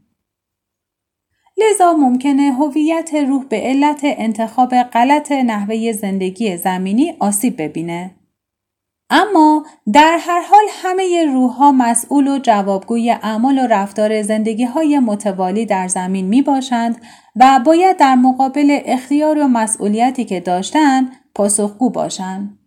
لذا 1.59 1.93
ممکنه 1.93 2.53
هویت 2.53 3.15
روح 3.15 3.45
به 3.45 3.57
علت 3.57 4.01
انتخاب 4.03 4.75
غلط 4.75 5.33
نحوه 5.33 5.93
زندگی 5.93 6.57
زمینی 6.57 7.17
آسیب 7.21 7.63
ببینه. 7.63 8.11
اما 9.11 9.67
در 9.93 10.19
هر 10.21 10.41
حال 10.41 10.65
همه 10.71 11.25
روحها 11.25 11.73
مسئول 11.73 12.29
و 12.29 12.39
جوابگوی 12.39 13.11
اعمال 13.11 13.59
و 13.59 13.67
رفتار 13.67 14.23
زندگی 14.23 14.65
های 14.65 14.99
متوالی 14.99 15.67
در 15.67 15.89
زمین 15.89 16.27
می 16.27 16.43
باشند 16.43 16.97
و 17.37 17.61
باید 17.67 17.97
در 17.97 18.15
مقابل 18.15 18.81
اختیار 18.85 19.39
و 19.39 19.49
مسئولیتی 19.49 20.25
که 20.25 20.41
داشتند 20.41 21.13
پاسخگو 21.35 21.91
باشند. 21.91 22.59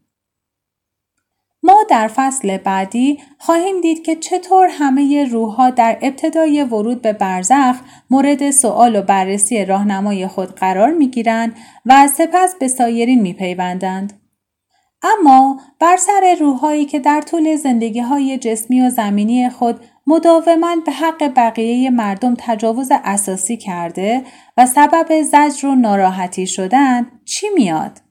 ما 1.63 1.84
در 1.89 2.08
فصل 2.08 2.58
بعدی 2.58 3.20
خواهیم 3.38 3.82
دید 3.82 4.04
که 4.04 4.16
چطور 4.16 4.68
همه 4.72 5.25
روحها 5.32 5.70
در 5.70 5.98
ابتدای 6.01 6.63
ورود 6.63 7.01
به 7.01 7.13
برزخ 7.13 7.75
مورد 8.10 8.51
سوال 8.51 8.96
و 8.96 9.01
بررسی 9.01 9.66
راهنمای 9.66 10.28
خود 10.28 10.56
قرار 10.56 10.92
می 10.92 11.08
گیرند 11.08 11.56
و 11.86 12.08
سپس 12.08 12.56
به 12.60 12.68
سایرین 12.68 13.22
می 13.22 13.34
پیوندند. 13.34 14.13
اما 15.04 15.60
بر 15.80 15.98
سر 15.98 16.36
روحهایی 16.39 16.86
که 16.86 17.00
در 17.00 17.22
طول 17.22 17.56
زندگی 17.56 18.00
های 18.00 18.38
جسمی 18.38 18.82
و 18.82 18.89
زمینی 18.89 19.50
خود 19.50 19.80
مداوما 20.08 20.75
به 20.86 20.92
حق 20.92 21.34
بقیه 21.36 21.89
مردم 21.89 22.36
تجاوز 22.38 22.92
اساسی 22.92 23.58
کرده 23.58 24.24
و 24.58 24.66
سبب 24.66 25.22
زجر 25.22 25.68
و 25.68 25.75
ناراحتی 25.75 26.48
شدن 26.48 27.08
چی 27.25 27.48
میاد؟ 27.56 28.09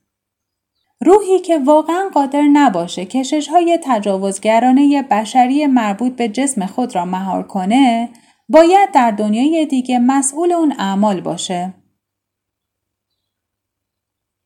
روحی 1.00 1.38
که 1.38 1.58
واقعا 1.58 2.08
قادر 2.14 2.42
نباشه 2.42 3.04
کشش 3.04 3.48
های 3.48 3.78
تجاوزگرانه 3.84 5.02
بشری 5.02 5.66
مربوط 5.66 6.12
به 6.12 6.28
جسم 6.28 6.66
خود 6.66 6.94
را 6.94 7.04
مهار 7.04 7.42
کنه 7.42 8.08
باید 8.48 8.92
در 8.92 9.10
دنیای 9.10 9.66
دیگه 9.66 9.98
مسئول 9.98 10.52
اون 10.52 10.74
اعمال 10.78 11.20
باشه. 11.20 11.74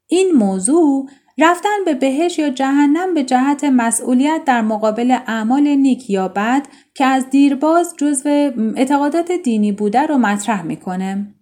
این 0.07 0.33
موضوع 0.33 1.09
رفتن 1.39 1.85
به 1.85 1.95
بهش 1.95 2.39
یا 2.39 2.51
جهنم 2.51 3.15
به 3.15 3.25
جهت 3.25 3.65
مسئولیت 3.65 4.43
در 4.47 4.61
مقابل 4.61 5.11
اعمال 5.27 5.69
نیک 5.69 6.11
یا 6.11 6.29
بد 6.29 6.67
که 6.95 7.05
از 7.05 7.31
دیرباز 7.31 7.95
جزو 7.97 8.29
اعتقادات 8.77 9.33
دینی 9.33 9.73
بوده 9.73 10.03
رو 10.03 10.19
مطرح 10.19 10.63
می‌کنه. 10.63 11.35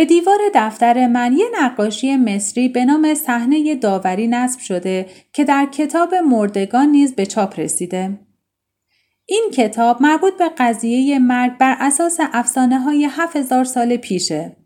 به 0.00 0.06
دیوار 0.06 0.38
دفتر 0.54 1.06
من 1.06 1.32
یه 1.32 1.46
نقاشی 1.62 2.16
مصری 2.16 2.68
به 2.68 2.84
نام 2.84 3.14
صحنه 3.14 3.74
داوری 3.74 4.28
نصب 4.28 4.60
شده 4.60 5.06
که 5.32 5.44
در 5.44 5.66
کتاب 5.66 6.14
مردگان 6.14 6.88
نیز 6.88 7.14
به 7.14 7.26
چاپ 7.26 7.60
رسیده. 7.60 8.18
این 9.26 9.50
کتاب 9.54 10.02
مربوط 10.02 10.36
به 10.36 10.48
قضیه 10.58 11.18
مرگ 11.18 11.58
بر 11.58 11.76
اساس 11.80 12.16
افسانه 12.20 12.78
های 12.78 13.08
7000 13.10 13.64
سال 13.64 13.96
پیشه. 13.96 14.56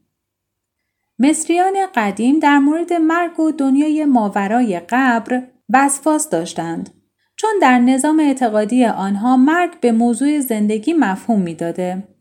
مصریان 1.19 1.75
قدیم 1.95 2.39
در 2.39 2.59
مورد 2.59 2.93
مرگ 2.93 3.41
و 3.41 3.51
دنیای 3.51 4.05
ماورای 4.05 4.81
قبر 4.89 5.43
وسواس 5.71 6.29
داشتند 6.31 6.91
چون 7.37 7.51
در 7.63 7.79
نظام 7.79 8.21
اعتقادی 8.21 8.85
آنها 8.85 9.37
مرگ 9.37 9.81
به 9.81 9.93
موضوع 9.93 10.41
زندگی 10.41 10.93
مفهوم 10.93 11.41
می‌داده. 11.41 12.14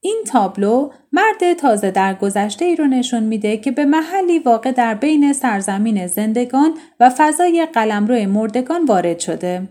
این 0.00 0.22
تابلو 0.26 0.90
مرد 1.12 1.52
تازه 1.52 1.90
در 1.90 2.14
گذشته 2.14 2.64
ای 2.64 2.76
رو 2.76 2.86
نشون 2.86 3.22
میده 3.22 3.56
که 3.56 3.70
به 3.70 3.84
محلی 3.84 4.38
واقع 4.38 4.72
در 4.72 4.94
بین 4.94 5.32
سرزمین 5.32 6.06
زندگان 6.06 6.74
و 7.00 7.10
فضای 7.16 7.66
قلمرو 7.72 8.28
مردگان 8.28 8.84
وارد 8.84 9.18
شده. 9.18 9.68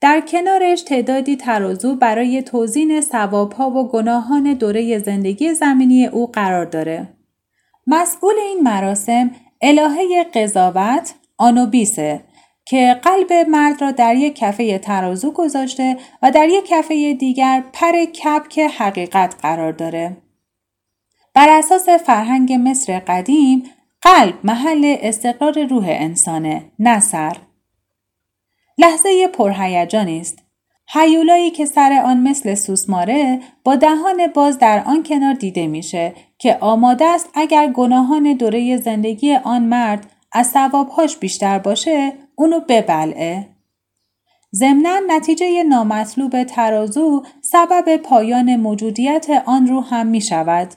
در 0.00 0.20
کنارش 0.20 0.82
تعدادی 0.82 1.36
ترازو 1.36 1.94
برای 1.94 2.42
توزین 2.42 3.00
ثوابها 3.00 3.70
و 3.70 3.88
گناهان 3.88 4.54
دوره 4.54 4.98
زندگی 4.98 5.54
زمینی 5.54 6.06
او 6.06 6.26
قرار 6.26 6.64
داره. 6.64 7.08
مسئول 7.86 8.34
این 8.38 8.60
مراسم 8.62 9.30
الهه 9.62 10.24
قضاوت 10.34 11.14
آنوبیسه 11.38 12.20
که 12.64 13.00
قلب 13.02 13.32
مرد 13.32 13.82
را 13.82 13.90
در 13.90 14.14
یک 14.14 14.36
کفه 14.36 14.78
ترازو 14.78 15.30
گذاشته 15.32 15.96
و 16.22 16.30
در 16.30 16.48
یک 16.48 16.66
کفه 16.66 17.14
دیگر 17.14 17.64
پر 17.72 18.04
کپک 18.04 18.58
حقیقت 18.58 19.34
قرار 19.42 19.72
داره. 19.72 20.16
بر 21.34 21.48
اساس 21.58 21.88
فرهنگ 21.88 22.52
مصر 22.52 22.98
قدیم 22.98 23.62
قلب 24.00 24.34
محل 24.44 24.96
استقرار 25.00 25.64
روح 25.66 25.84
انسانه 25.88 26.64
نه 26.78 27.00
سر. 27.00 27.36
لحظه 28.78 29.28
پرهیجانی 29.28 30.20
است. 30.20 30.38
حیولایی 30.94 31.50
که 31.50 31.64
سر 31.66 32.02
آن 32.04 32.20
مثل 32.20 32.54
سوسماره 32.54 33.40
با 33.64 33.76
دهان 33.76 34.26
باز 34.34 34.58
در 34.58 34.82
آن 34.86 35.02
کنار 35.02 35.34
دیده 35.34 35.66
میشه 35.66 36.14
که 36.38 36.58
آماده 36.60 37.04
است 37.04 37.30
اگر 37.34 37.72
گناهان 37.72 38.32
دوره 38.32 38.76
زندگی 38.76 39.34
آن 39.34 39.62
مرد 39.62 40.06
از 40.32 40.46
ثوابهاش 40.46 41.16
بیشتر 41.16 41.58
باشه 41.58 42.12
اونو 42.34 42.60
ببلعه. 42.68 43.48
ضمنا 44.54 45.00
نتیجه 45.06 45.62
نامطلوب 45.62 46.44
ترازو 46.44 47.22
سبب 47.42 47.96
پایان 47.96 48.56
موجودیت 48.56 49.26
آن 49.46 49.66
رو 49.66 49.80
هم 49.80 50.06
می 50.06 50.20
شود. 50.20 50.74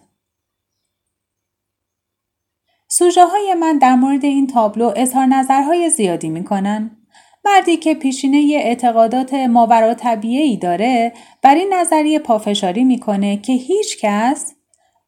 سوژه 2.88 3.26
های 3.26 3.54
من 3.54 3.78
در 3.78 3.96
مورد 3.96 4.26
این 4.26 4.48
تابلو 4.48 4.94
اظهار 4.96 5.26
نظرهای 5.26 5.90
زیادی 5.90 6.30
می 6.30 6.44
کنن. 6.44 6.98
مردی 7.46 7.78
که 7.78 7.96
پیشینه 7.96 8.52
اعتقادات 8.56 9.34
ماورا 9.34 9.94
طبیعی 9.94 10.58
داره 10.58 11.14
بر 11.42 11.56
این 11.56 11.74
نظریه 11.74 12.20
پافشاری 12.20 12.84
می‌کنه 12.84 13.38
که 13.38 13.54
هیچ 13.54 13.98
کس 14.02 14.54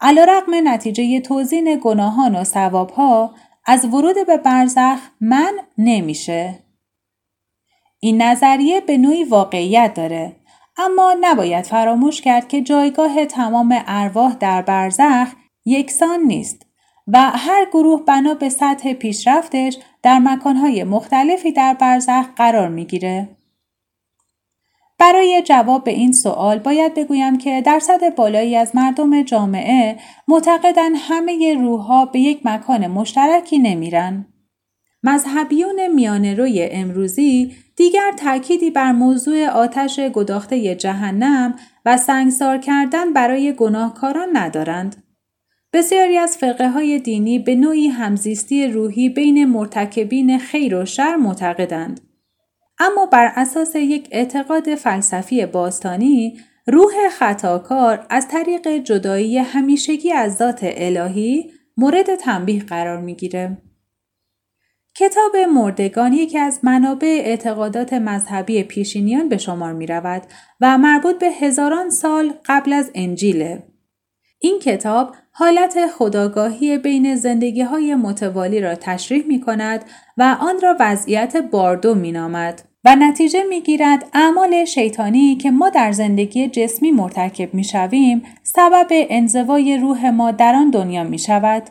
علا 0.01 0.23
رقم 0.23 0.67
نتیجه 0.67 1.19
توزین 1.19 1.79
گناهان 1.83 2.35
و 2.35 2.43
ثوابها 2.43 3.35
از 3.67 3.85
ورود 3.85 4.27
به 4.27 4.37
برزخ 4.37 4.99
من 5.21 5.59
نمیشه. 5.77 6.59
این 7.99 8.21
نظریه 8.21 8.81
به 8.81 8.97
نوعی 8.97 9.23
واقعیت 9.23 9.93
داره 9.93 10.35
اما 10.77 11.15
نباید 11.21 11.65
فراموش 11.65 12.21
کرد 12.21 12.47
که 12.47 12.61
جایگاه 12.61 13.25
تمام 13.25 13.83
ارواح 13.87 14.35
در 14.35 14.61
برزخ 14.61 15.27
یکسان 15.65 16.19
نیست 16.19 16.65
و 17.07 17.31
هر 17.35 17.65
گروه 17.65 18.05
بنا 18.05 18.33
به 18.33 18.49
سطح 18.49 18.93
پیشرفتش 18.93 19.77
در 20.03 20.19
مکانهای 20.19 20.83
مختلفی 20.83 21.51
در 21.51 21.73
برزخ 21.73 22.25
قرار 22.35 22.69
می‌گیره. 22.69 23.36
برای 24.99 25.43
جواب 25.45 25.83
به 25.83 25.91
این 25.91 26.11
سوال 26.11 26.59
باید 26.59 26.93
بگویم 26.93 27.37
که 27.37 27.61
درصد 27.61 28.15
بالایی 28.15 28.55
از 28.55 28.75
مردم 28.75 29.23
جامعه 29.23 29.97
معتقدن 30.27 30.95
همه 30.95 31.53
روحها 31.53 32.05
به 32.05 32.19
یک 32.19 32.45
مکان 32.45 32.87
مشترکی 32.87 33.59
نمیرن. 33.59 34.25
مذهبیون 35.03 35.87
میانه 35.87 36.33
روی 36.33 36.69
امروزی 36.71 37.55
دیگر 37.75 38.11
تأکیدی 38.17 38.69
بر 38.69 38.91
موضوع 38.91 39.47
آتش 39.47 39.99
گداخته 39.99 40.75
جهنم 40.75 41.55
و 41.85 41.97
سنگسار 41.97 42.57
کردن 42.57 43.13
برای 43.13 43.53
گناهکاران 43.53 44.37
ندارند. 44.37 45.03
بسیاری 45.73 46.17
از 46.17 46.37
فقه 46.37 46.69
های 46.69 46.99
دینی 46.99 47.39
به 47.39 47.55
نوعی 47.55 47.87
همزیستی 47.87 48.67
روحی 48.67 49.09
بین 49.09 49.45
مرتکبین 49.45 50.37
خیر 50.37 50.75
و 50.75 50.85
شر 50.85 51.15
معتقدند. 51.15 52.06
اما 52.79 53.05
بر 53.05 53.31
اساس 53.35 53.75
یک 53.75 54.07
اعتقاد 54.11 54.75
فلسفی 54.75 55.45
باستانی 55.45 56.39
روح 56.67 57.09
خطاکار 57.11 58.05
از 58.09 58.27
طریق 58.27 58.67
جدایی 58.67 59.37
همیشگی 59.37 60.11
از 60.13 60.35
ذات 60.35 60.59
الهی 60.61 61.51
مورد 61.77 62.15
تنبیه 62.15 62.63
قرار 62.63 63.01
می‌گیره. 63.01 63.57
کتاب 64.95 65.35
مردگان 65.35 66.13
یکی 66.13 66.37
از 66.37 66.59
منابع 66.63 67.21
اعتقادات 67.25 67.93
مذهبی 67.93 68.63
پیشینیان 68.63 69.29
به 69.29 69.37
شمار 69.37 69.73
می 69.73 69.87
رود 69.87 70.21
و 70.61 70.77
مربوط 70.77 71.19
به 71.19 71.27
هزاران 71.27 71.89
سال 71.89 72.33
قبل 72.45 72.73
از 72.73 72.91
انجیله. 72.95 73.63
این 74.39 74.59
کتاب 74.59 75.15
حالت 75.31 75.87
خداگاهی 75.87 76.77
بین 76.77 77.15
زندگی 77.15 77.61
های 77.61 77.95
متوالی 77.95 78.61
را 78.61 78.75
تشریح 78.75 79.25
می 79.25 79.41
کند 79.41 79.85
و 80.17 80.37
آن 80.39 80.59
را 80.61 80.75
وضعیت 80.79 81.37
باردو 81.37 81.95
می 81.95 82.11
نامد 82.11 82.66
و 82.85 82.95
نتیجه 82.95 83.43
می 83.43 83.61
گیرد 83.61 84.09
اعمال 84.13 84.65
شیطانی 84.65 85.35
که 85.35 85.51
ما 85.51 85.69
در 85.69 85.91
زندگی 85.91 86.47
جسمی 86.47 86.91
مرتکب 86.91 87.53
می 87.53 87.63
شویم 87.63 88.23
سبب 88.43 88.87
انزوای 88.89 89.77
روح 89.77 90.09
ما 90.09 90.31
در 90.31 90.55
آن 90.55 90.69
دنیا 90.69 91.03
می 91.03 91.19
شود. 91.19 91.63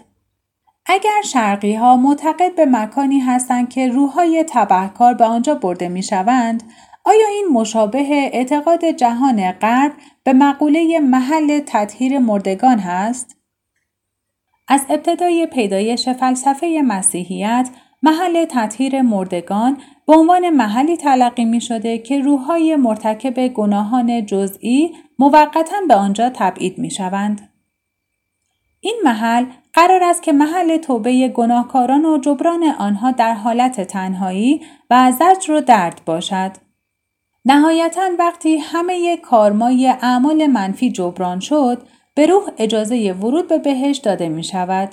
اگر 0.86 1.22
شرقی 1.24 1.74
ها 1.74 1.96
معتقد 1.96 2.54
به 2.54 2.66
مکانی 2.66 3.18
هستند 3.18 3.68
که 3.68 3.88
روحهای 3.88 4.44
تبهکار 4.48 5.14
به 5.14 5.24
آنجا 5.24 5.54
برده 5.54 5.88
می 5.88 6.02
شوند، 6.02 6.62
آیا 7.04 7.28
این 7.28 7.46
مشابه 7.52 8.30
اعتقاد 8.32 8.84
جهان 8.84 9.52
غرب 9.52 9.92
به 10.24 10.32
مقوله 10.32 10.98
محل 10.98 11.60
تطهیر 11.66 12.18
مردگان 12.18 12.78
هست؟ 12.78 13.36
از 14.68 14.86
ابتدای 14.90 15.46
پیدایش 15.46 16.08
فلسفه 16.08 16.82
مسیحیت 16.84 17.70
محل 18.02 18.44
تطهیر 18.44 19.02
مردگان 19.02 19.78
به 20.06 20.16
عنوان 20.16 20.50
محلی 20.50 20.96
تلقی 20.96 21.44
می 21.44 21.60
شده 21.60 21.98
که 21.98 22.20
روحهای 22.20 22.76
مرتکب 22.76 23.48
گناهان 23.48 24.26
جزئی 24.26 24.94
موقتا 25.18 25.76
به 25.88 25.94
آنجا 25.94 26.30
تبعید 26.34 26.78
می 26.78 26.90
شوند. 26.90 27.52
این 28.80 29.00
محل 29.04 29.46
قرار 29.72 30.04
است 30.04 30.22
که 30.22 30.32
محل 30.32 30.76
توبه 30.76 31.28
گناهکاران 31.28 32.04
و 32.04 32.18
جبران 32.18 32.64
آنها 32.64 33.10
در 33.10 33.34
حالت 33.34 33.80
تنهایی 33.80 34.60
و 34.90 35.12
زجر 35.12 35.52
و 35.52 35.60
درد 35.60 36.00
باشد. 36.06 36.52
نهایتا 37.44 38.08
وقتی 38.18 38.56
همه 38.56 39.16
کارمای 39.16 39.88
اعمال 39.88 40.46
منفی 40.46 40.92
جبران 40.92 41.40
شد 41.40 41.82
به 42.14 42.26
روح 42.26 42.42
اجازه 42.58 43.12
ورود 43.12 43.48
به 43.48 43.58
بهش 43.58 43.96
داده 43.96 44.28
می 44.28 44.44
شود. 44.44 44.88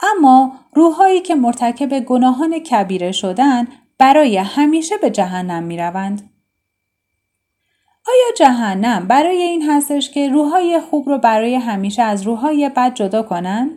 اما 0.00 0.52
روحهایی 0.74 1.20
که 1.20 1.34
مرتکب 1.34 2.00
گناهان 2.00 2.58
کبیره 2.58 3.12
شدن 3.12 3.68
برای 4.00 4.36
همیشه 4.36 4.96
به 4.96 5.10
جهنم 5.10 5.62
می 5.62 5.78
روند. 5.78 6.30
آیا 8.08 8.34
جهنم 8.36 9.06
برای 9.08 9.42
این 9.42 9.70
هستش 9.70 10.10
که 10.10 10.28
روحهای 10.28 10.80
خوب 10.80 11.08
رو 11.08 11.18
برای 11.18 11.54
همیشه 11.54 12.02
از 12.02 12.22
روحهای 12.22 12.68
بد 12.68 12.94
جدا 12.94 13.22
کنند؟ 13.22 13.70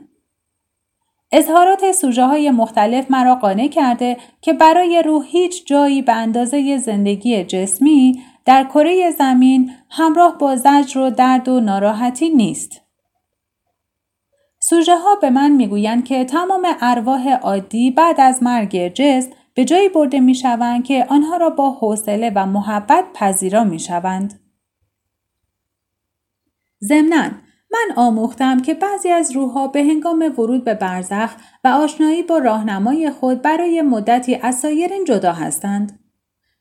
اظهارات 1.31 1.91
سوژه 1.91 2.23
های 2.25 2.51
مختلف 2.51 3.11
مرا 3.11 3.35
قانع 3.35 3.67
کرده 3.67 4.17
که 4.41 4.53
برای 4.53 5.03
روح 5.05 5.25
هیچ 5.27 5.65
جایی 5.65 6.01
به 6.01 6.13
اندازه 6.13 6.77
زندگی 6.77 7.43
جسمی 7.43 8.23
در 8.45 8.63
کره 8.63 9.11
زمین 9.11 9.71
همراه 9.89 10.37
با 10.37 10.55
زجر 10.55 10.99
و 10.99 11.09
درد 11.09 11.49
و 11.49 11.59
ناراحتی 11.59 12.29
نیست. 12.29 12.81
سوژه 14.59 14.97
ها 14.97 15.15
به 15.15 15.29
من 15.29 15.51
می‌گویند 15.51 16.05
که 16.05 16.25
تمام 16.25 16.67
ارواح 16.81 17.33
عادی 17.33 17.91
بعد 17.91 18.21
از 18.21 18.43
مرگ 18.43 18.93
جسم 18.93 19.31
به 19.53 19.65
جایی 19.65 19.89
برده 19.89 20.19
می 20.19 20.35
شوند 20.35 20.83
که 20.83 21.05
آنها 21.09 21.37
را 21.37 21.49
با 21.49 21.71
حوصله 21.71 22.31
و 22.35 22.45
محبت 22.45 23.05
پذیرا 23.13 23.63
می 23.63 23.79
شوند. 23.79 24.39
ضمناً 26.81 27.29
من 27.73 27.95
آموختم 27.95 28.61
که 28.61 28.73
بعضی 28.73 29.09
از 29.09 29.31
روحها 29.31 29.67
به 29.67 29.79
هنگام 29.83 30.33
ورود 30.37 30.63
به 30.63 30.73
برزخ 30.73 31.35
و 31.63 31.67
آشنایی 31.67 32.23
با 32.23 32.37
راهنمای 32.37 33.11
خود 33.11 33.41
برای 33.41 33.81
مدتی 33.81 34.35
از 34.35 34.59
سایرین 34.59 35.05
جدا 35.05 35.33
هستند. 35.33 36.02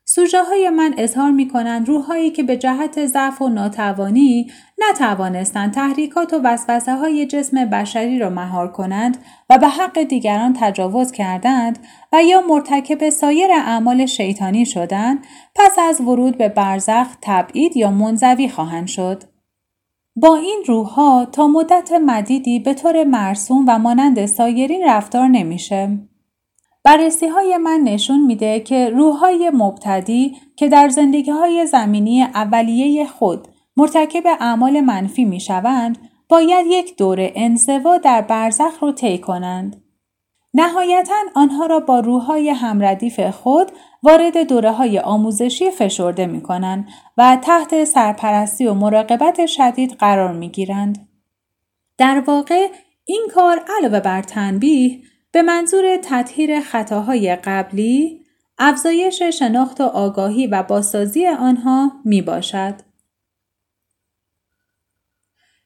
سوژه 0.05 0.43
های 0.45 0.71
من 0.71 0.95
اظهار 0.99 1.31
می 1.31 1.49
کنند 1.49 1.89
روحهایی 1.89 2.31
که 2.31 2.43
به 2.43 2.57
جهت 2.57 3.07
ضعف 3.07 3.43
و 3.43 3.49
ناتوانی 3.49 4.51
نتوانستند 4.79 5.73
تحریکات 5.73 6.33
و 6.33 6.41
وسوسه 6.45 6.95
های 6.95 7.27
جسم 7.27 7.65
بشری 7.65 8.19
را 8.19 8.31
مهار 8.31 8.73
کنند 8.73 9.19
و 9.51 9.59
به 9.59 9.69
حق 9.69 10.03
دیگران 10.03 10.57
تجاوز 10.61 11.13
کردند 11.13 11.79
و 12.13 12.23
یا 12.23 12.41
مرتکب 12.49 13.11
سایر 13.11 13.51
اعمال 13.53 14.07
شیطانی 14.07 14.67
شدند 14.67 15.25
پس 15.55 15.79
از 15.79 16.01
ورود 16.01 16.39
به 16.39 16.49
برزخ 16.49 17.07
تبعید 17.21 17.77
یا 17.77 17.91
منزوی 17.91 18.49
خواهند 18.49 18.87
شد. 18.87 19.23
با 20.17 20.37
این 20.37 20.63
روحها 20.67 21.25
تا 21.25 21.47
مدت 21.47 21.93
مدیدی 21.93 22.61
به 22.61 22.75
طور 22.75 23.05
مرسوم 23.05 23.65
و 23.69 23.79
مانند 23.79 24.27
سایرین 24.27 24.85
رفتار 24.87 25.29
نمیشه. 25.29 25.99
بررسی 26.85 27.27
های 27.27 27.57
من 27.57 27.81
نشون 27.81 28.27
میده 28.27 28.61
که 28.61 28.91
روحهای 28.91 29.51
مبتدی 29.55 30.37
که 30.57 30.69
در 30.69 30.89
زندگی 30.89 31.31
های 31.31 31.67
زمینی 31.67 32.23
اولیه 32.23 33.07
خود 33.07 33.49
مرتکب 33.77 34.23
اعمال 34.41 34.81
منفی 34.81 35.25
می 35.25 35.41
شوند 35.41 35.99
باید 36.29 36.67
یک 36.69 36.97
دوره 36.97 37.33
انزوا 37.37 37.99
در 37.99 38.21
برزخ 38.23 38.79
رو 38.81 38.93
طی 38.93 39.19
کنند. 39.19 39.83
نهایتا 40.55 41.15
آنها 41.35 41.67
را 41.67 41.81
با 41.81 42.01
روحهای 42.01 42.51
همردیف 42.51 43.21
خود 43.21 43.73
وارد 44.03 44.49
دوره 44.49 44.73
های 44.73 44.99
آموزشی 44.99 45.71
فشرده 45.71 46.27
می 46.27 46.43
کنند 46.43 46.89
و 47.17 47.39
تحت 47.43 47.85
سرپرستی 47.85 48.67
و 48.67 48.75
مراقبت 48.75 49.47
شدید 49.47 49.93
قرار 49.93 50.33
می 50.33 50.49
گیرند. 50.49 51.09
در 51.99 52.23
واقع 52.27 52.69
این 53.05 53.27
کار 53.35 53.63
علاوه 53.79 54.01
بر 54.01 54.23
تنبیه 54.23 55.03
به 55.33 55.43
منظور 55.43 55.97
تطهیر 55.97 56.61
خطاهای 56.61 57.37
قبلی، 57.37 58.23
افزایش 58.59 59.23
شناخت 59.23 59.81
و 59.81 59.85
آگاهی 59.85 60.47
و 60.47 60.63
بازسازی 60.63 61.27
آنها 61.27 61.93
می 62.05 62.23
باشد. 62.23 62.75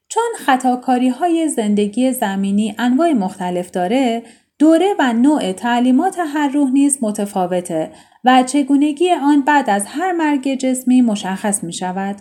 چون 0.08 0.32
خطاکاری 0.36 1.08
های 1.08 1.48
زندگی 1.48 2.12
زمینی 2.12 2.74
انواع 2.78 3.12
مختلف 3.12 3.70
داره، 3.70 4.22
دوره 4.58 4.94
و 4.98 5.12
نوع 5.12 5.52
تعلیمات 5.52 6.16
هر 6.18 6.48
روح 6.48 6.70
نیز 6.70 6.98
متفاوته 7.02 7.92
و 8.24 8.42
چگونگی 8.42 9.10
آن 9.10 9.40
بعد 9.40 9.70
از 9.70 9.86
هر 9.86 10.12
مرگ 10.12 10.54
جسمی 10.54 11.02
مشخص 11.02 11.64
می 11.64 11.72
شود. 11.72 12.16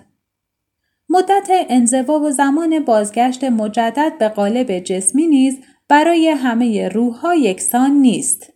مدت 1.09 1.47
انزوا 1.49 2.19
و 2.19 2.31
زمان 2.31 2.79
بازگشت 2.79 3.43
مجدد 3.43 4.17
به 4.19 4.29
قالب 4.29 4.79
جسمی 4.79 5.27
نیز 5.27 5.59
برای 5.89 6.29
همه 6.29 6.89
روح 6.89 7.15
ها 7.15 7.35
یکسان 7.35 7.91
نیست. 7.91 8.53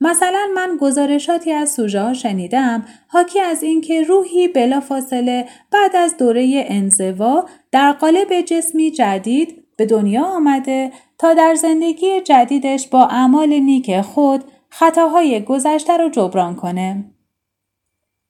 مثلا 0.00 0.46
من 0.54 0.78
گزارشاتی 0.80 1.52
از 1.52 1.72
سوژه 1.72 2.00
ها 2.00 2.14
شنیدم 2.14 2.84
حاکی 3.08 3.40
از 3.40 3.62
اینکه 3.62 4.02
روحی 4.02 4.48
بلافاصله 4.48 5.48
بعد 5.72 5.96
از 5.96 6.16
دوره 6.16 6.64
انزوا 6.68 7.44
در 7.72 7.92
قالب 7.92 8.40
جسمی 8.40 8.90
جدید 8.90 9.64
به 9.76 9.86
دنیا 9.86 10.24
آمده 10.24 10.92
تا 11.18 11.34
در 11.34 11.54
زندگی 11.54 12.20
جدیدش 12.20 12.88
با 12.88 13.06
اعمال 13.06 13.48
نیک 13.48 14.00
خود 14.00 14.44
خطاهای 14.68 15.40
گذشته 15.40 15.96
را 15.96 16.08
جبران 16.08 16.56
کنه. 16.56 17.04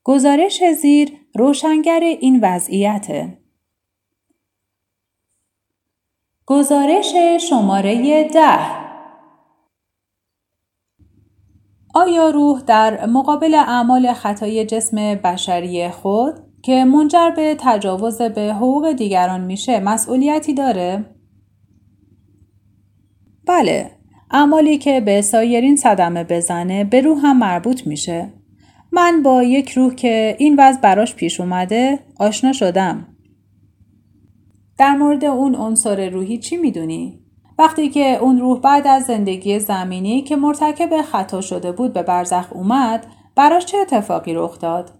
گزارش 0.04 0.62
زیر 0.72 1.12
روشنگر 1.34 2.00
این 2.00 2.40
وضعیته. 2.42 3.38
گزارش 6.48 7.14
شماره 7.50 8.24
ده 8.24 8.58
آیا 11.94 12.30
روح 12.30 12.62
در 12.62 13.06
مقابل 13.06 13.54
اعمال 13.54 14.12
خطای 14.12 14.66
جسم 14.66 15.14
بشری 15.14 15.88
خود 15.88 16.34
که 16.62 16.84
منجر 16.84 17.30
به 17.30 17.56
تجاوز 17.58 18.22
به 18.22 18.54
حقوق 18.54 18.92
دیگران 18.92 19.40
میشه 19.40 19.80
مسئولیتی 19.80 20.54
داره؟ 20.54 21.04
بله، 23.46 23.90
اعمالی 24.30 24.78
که 24.78 25.00
به 25.00 25.22
سایرین 25.22 25.76
صدمه 25.76 26.24
بزنه 26.24 26.84
به 26.84 27.00
روح 27.00 27.26
هم 27.26 27.38
مربوط 27.38 27.86
میشه. 27.86 28.32
من 28.92 29.22
با 29.22 29.42
یک 29.42 29.70
روح 29.70 29.94
که 29.94 30.36
این 30.38 30.56
وضع 30.58 30.80
براش 30.80 31.14
پیش 31.14 31.40
اومده 31.40 31.98
آشنا 32.18 32.52
شدم. 32.52 33.15
در 34.78 34.96
مورد 34.96 35.24
اون 35.24 35.54
عنصر 35.54 36.08
روحی 36.08 36.38
چی 36.38 36.56
می‌دونی؟ 36.56 37.20
وقتی 37.58 37.88
که 37.88 38.18
اون 38.20 38.38
روح 38.38 38.60
بعد 38.60 38.86
از 38.86 39.04
زندگی 39.04 39.58
زمینی 39.58 40.22
که 40.22 40.36
مرتکب 40.36 41.02
خطا 41.02 41.40
شده 41.40 41.72
بود 41.72 41.92
به 41.92 42.02
برزخ 42.02 42.52
اومد 42.52 43.06
براش 43.36 43.64
چه 43.64 43.78
اتفاقی 43.78 44.34
رخ 44.34 44.58
داد؟ 44.58 44.90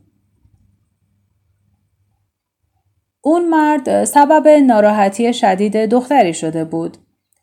اون 3.21 3.49
مرد 3.49 4.05
سبب 4.05 4.49
ناراحتی 4.49 5.35
شدید 5.35 5.77
دختری 5.77 6.35
شده 6.35 6.65
بود. 6.65 6.97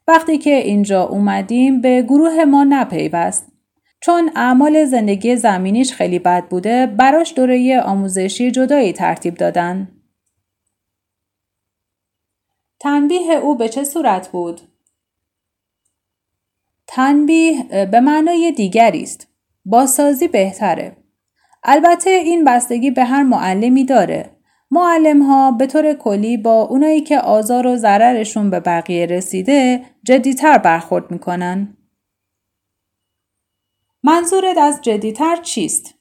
وقتی 0.07 0.37
که 0.37 0.55
اینجا 0.55 1.03
اومدیم 1.03 1.81
به 1.81 2.01
گروه 2.01 2.45
ما 2.45 2.63
نپیوست. 2.63 3.51
چون 4.01 4.31
اعمال 4.35 4.85
زندگی 4.85 5.35
زمینیش 5.35 5.93
خیلی 5.93 6.19
بد 6.19 6.45
بوده 6.49 6.87
براش 6.87 7.33
دوره 7.35 7.81
آموزشی 7.81 8.51
جدایی 8.51 8.93
ترتیب 8.93 9.35
دادن. 9.35 9.87
تنبیه 12.83 13.33
او 13.33 13.55
به 13.55 13.69
چه 13.69 13.83
صورت 13.83 14.27
بود؟ 14.27 14.61
تنبیه 16.87 17.85
به 17.85 17.99
معنای 17.99 18.51
دیگری 18.51 19.03
است. 19.03 19.27
بازسازی 19.65 20.27
بهتره. 20.27 20.97
البته 21.63 22.09
این 22.09 22.43
بستگی 22.43 22.91
به 22.91 23.03
هر 23.03 23.23
معلمی 23.23 23.85
داره. 23.85 24.29
معلم 24.71 25.21
ها 25.21 25.51
به 25.51 25.67
طور 25.67 25.93
کلی 25.93 26.37
با 26.37 26.61
اونایی 26.61 27.01
که 27.01 27.19
آزار 27.19 27.67
و 27.67 27.75
ضررشون 27.75 28.49
به 28.49 28.59
بقیه 28.59 29.05
رسیده 29.05 29.85
جدیتر 30.03 30.57
برخورد 30.57 31.11
می‌کنن. 31.11 31.77
منظورت 34.03 34.57
از 34.57 34.81
جدیتر 34.81 35.35
چیست؟ 35.35 35.95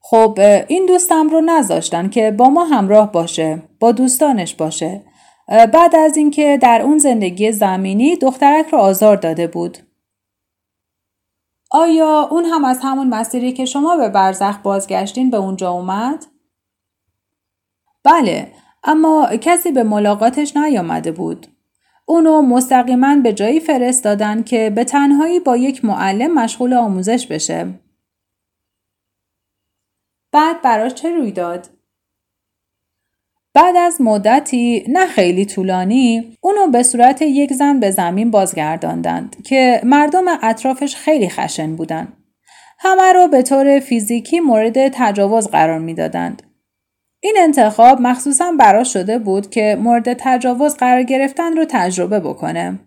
خب 0.00 0.38
این 0.68 0.86
دوستم 0.86 1.28
رو 1.28 1.40
نذاشتن 1.40 2.08
که 2.08 2.30
با 2.30 2.48
ما 2.48 2.64
همراه 2.64 3.12
باشه 3.12 3.62
با 3.80 3.92
دوستانش 3.92 4.54
باشه 4.54 5.07
بعد 5.48 5.96
از 5.96 6.16
اینکه 6.16 6.58
در 6.62 6.82
اون 6.82 6.98
زندگی 6.98 7.52
زمینی 7.52 8.16
دخترک 8.16 8.66
رو 8.68 8.78
آزار 8.78 9.16
داده 9.16 9.46
بود. 9.46 9.78
آیا 11.70 12.28
اون 12.30 12.44
هم 12.44 12.64
از 12.64 12.80
همون 12.82 13.08
مسیری 13.08 13.52
که 13.52 13.64
شما 13.64 13.96
به 13.96 14.08
برزخ 14.08 14.58
بازگشتین 14.58 15.30
به 15.30 15.36
اونجا 15.36 15.70
اومد؟ 15.70 16.26
بله، 18.04 18.52
اما 18.84 19.36
کسی 19.40 19.72
به 19.72 19.82
ملاقاتش 19.82 20.56
نیامده 20.56 21.12
بود. 21.12 21.46
اونو 22.06 22.42
مستقیما 22.42 23.16
به 23.16 23.32
جایی 23.32 23.60
فرستادن 23.60 24.42
که 24.42 24.70
به 24.70 24.84
تنهایی 24.84 25.40
با 25.40 25.56
یک 25.56 25.84
معلم 25.84 26.34
مشغول 26.34 26.74
آموزش 26.74 27.26
بشه. 27.26 27.80
بعد 30.32 30.62
براش 30.62 30.94
چه 30.94 31.16
روی 31.16 31.32
داد؟ 31.32 31.77
بعد 33.58 33.76
از 33.76 34.00
مدتی 34.00 34.84
نه 34.88 35.06
خیلی 35.06 35.44
طولانی 35.44 36.36
اونو 36.40 36.66
به 36.66 36.82
صورت 36.82 37.22
یک 37.22 37.52
زن 37.52 37.80
به 37.80 37.90
زمین 37.90 38.30
بازگرداندند 38.30 39.36
که 39.44 39.80
مردم 39.84 40.24
اطرافش 40.42 40.96
خیلی 40.96 41.28
خشن 41.28 41.76
بودند. 41.76 42.12
همه 42.78 43.12
رو 43.12 43.28
به 43.28 43.42
طور 43.42 43.80
فیزیکی 43.80 44.40
مورد 44.40 44.88
تجاوز 44.88 45.48
قرار 45.48 45.78
می‌دادند. 45.78 46.42
این 47.20 47.34
انتخاب 47.38 48.00
مخصوصا 48.00 48.52
براش 48.58 48.92
شده 48.92 49.18
بود 49.18 49.50
که 49.50 49.78
مورد 49.80 50.12
تجاوز 50.12 50.76
قرار 50.76 51.02
گرفتن 51.02 51.56
رو 51.56 51.64
تجربه 51.68 52.20
بکنه. 52.20 52.78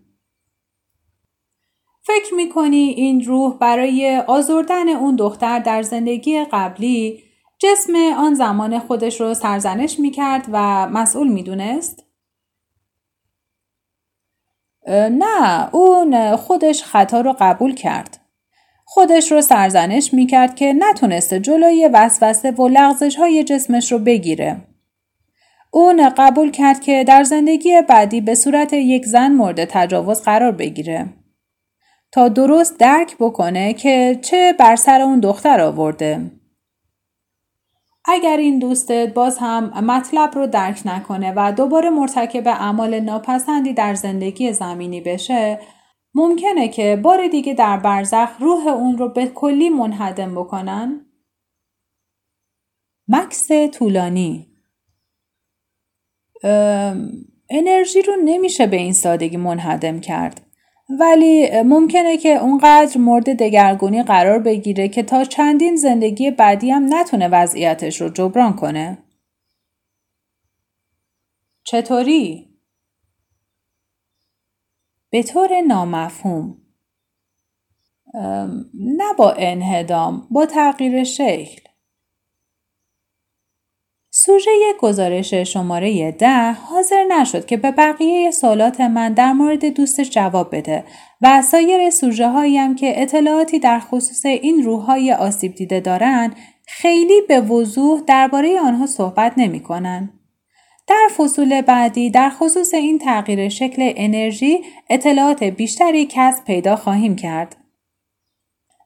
فکر 2.06 2.34
می‌کنی 2.34 2.94
این 2.96 3.24
روح 3.24 3.58
برای 3.58 4.22
آزردن 4.26 4.88
اون 4.88 5.16
دختر 5.16 5.58
در 5.58 5.82
زندگی 5.82 6.44
قبلی 6.52 7.31
جسم 7.62 7.92
آن 8.18 8.34
زمان 8.34 8.78
خودش 8.78 9.20
رو 9.20 9.34
سرزنش 9.34 9.98
می 9.98 10.10
کرد 10.10 10.44
و 10.52 10.86
مسئول 10.86 11.28
می 11.28 11.42
دونست؟ 11.42 12.04
نه 14.88 15.68
اون 15.74 16.36
خودش 16.36 16.82
خطا 16.82 17.20
رو 17.20 17.36
قبول 17.40 17.74
کرد. 17.74 18.18
خودش 18.84 19.32
رو 19.32 19.40
سرزنش 19.40 20.14
می 20.14 20.26
کرد 20.26 20.54
که 20.54 20.72
نتونسته 20.72 21.40
جلوی 21.40 21.90
وسوسه 21.92 22.50
و 22.50 22.68
لغزش 22.68 23.16
های 23.16 23.44
جسمش 23.44 23.92
رو 23.92 23.98
بگیره. 23.98 24.56
اون 25.70 26.08
قبول 26.08 26.50
کرد 26.50 26.80
که 26.80 27.04
در 27.04 27.24
زندگی 27.24 27.82
بعدی 27.88 28.20
به 28.20 28.34
صورت 28.34 28.72
یک 28.72 29.06
زن 29.06 29.32
مورد 29.32 29.64
تجاوز 29.64 30.22
قرار 30.22 30.52
بگیره. 30.52 31.08
تا 32.12 32.28
درست 32.28 32.78
درک 32.78 33.16
بکنه 33.20 33.72
که 33.72 34.18
چه 34.22 34.52
بر 34.58 34.76
سر 34.76 35.00
اون 35.00 35.20
دختر 35.20 35.60
آورده. 35.60 36.41
اگر 38.04 38.36
این 38.36 38.58
دوستت 38.58 39.14
باز 39.14 39.38
هم 39.38 39.64
مطلب 39.64 40.34
رو 40.34 40.46
درک 40.46 40.82
نکنه 40.84 41.32
و 41.36 41.52
دوباره 41.52 41.90
مرتکب 41.90 42.48
اعمال 42.48 43.00
ناپسندی 43.00 43.72
در 43.72 43.94
زندگی 43.94 44.52
زمینی 44.52 45.00
بشه 45.00 45.58
ممکنه 46.14 46.68
که 46.68 47.00
بار 47.02 47.28
دیگه 47.28 47.54
در 47.54 47.76
برزخ 47.76 48.28
روح 48.40 48.66
اون 48.66 48.98
رو 48.98 49.08
به 49.08 49.26
کلی 49.26 49.68
منهدم 49.68 50.34
بکنن 50.34 51.06
مکس 53.08 53.48
طولانی 53.72 54.48
انرژی 57.50 58.02
رو 58.02 58.16
نمیشه 58.24 58.66
به 58.66 58.76
این 58.76 58.92
سادگی 58.92 59.36
منهدم 59.36 60.00
کرد. 60.00 60.51
ولی 60.88 61.62
ممکنه 61.62 62.16
که 62.16 62.28
اونقدر 62.28 62.98
مورد 62.98 63.36
دگرگونی 63.38 64.02
قرار 64.02 64.38
بگیره 64.38 64.88
که 64.88 65.02
تا 65.02 65.24
چندین 65.24 65.76
زندگی 65.76 66.30
بعدی 66.30 66.70
هم 66.70 66.94
نتونه 66.94 67.28
وضعیتش 67.28 68.00
رو 68.00 68.08
جبران 68.08 68.56
کنه. 68.56 68.98
چطوری؟ 71.64 72.48
به 75.10 75.22
طور 75.22 75.60
نامفهوم 75.60 76.62
نه 78.74 79.14
با 79.18 79.32
انهدام 79.32 80.26
با 80.30 80.46
تغییر 80.46 81.04
شکل 81.04 81.61
سوژه 84.24 84.50
گزارش 84.80 85.34
شماره 85.34 86.12
ده 86.12 86.52
حاضر 86.52 87.04
نشد 87.04 87.46
که 87.46 87.56
به 87.56 87.70
بقیه 87.70 88.30
سوالات 88.30 88.80
من 88.80 89.12
در 89.12 89.32
مورد 89.32 89.64
دوستش 89.64 90.10
جواب 90.10 90.56
بده 90.56 90.84
و 91.22 91.42
سایر 91.42 91.90
سوژه 91.90 92.28
هاییم 92.28 92.74
که 92.74 93.02
اطلاعاتی 93.02 93.58
در 93.58 93.80
خصوص 93.80 94.26
این 94.26 94.62
روحهای 94.62 95.12
آسیب 95.12 95.54
دیده 95.54 95.80
دارند 95.80 96.36
خیلی 96.66 97.20
به 97.28 97.40
وضوح 97.40 98.00
درباره 98.06 98.60
آنها 98.60 98.86
صحبت 98.86 99.32
نمی 99.36 99.60
کنن. 99.60 100.10
در 100.86 101.08
فصول 101.16 101.60
بعدی 101.60 102.10
در 102.10 102.30
خصوص 102.30 102.74
این 102.74 102.98
تغییر 102.98 103.48
شکل 103.48 103.92
انرژی 103.96 104.60
اطلاعات 104.90 105.44
بیشتری 105.44 106.06
کسب 106.10 106.44
پیدا 106.44 106.76
خواهیم 106.76 107.16
کرد. 107.16 107.61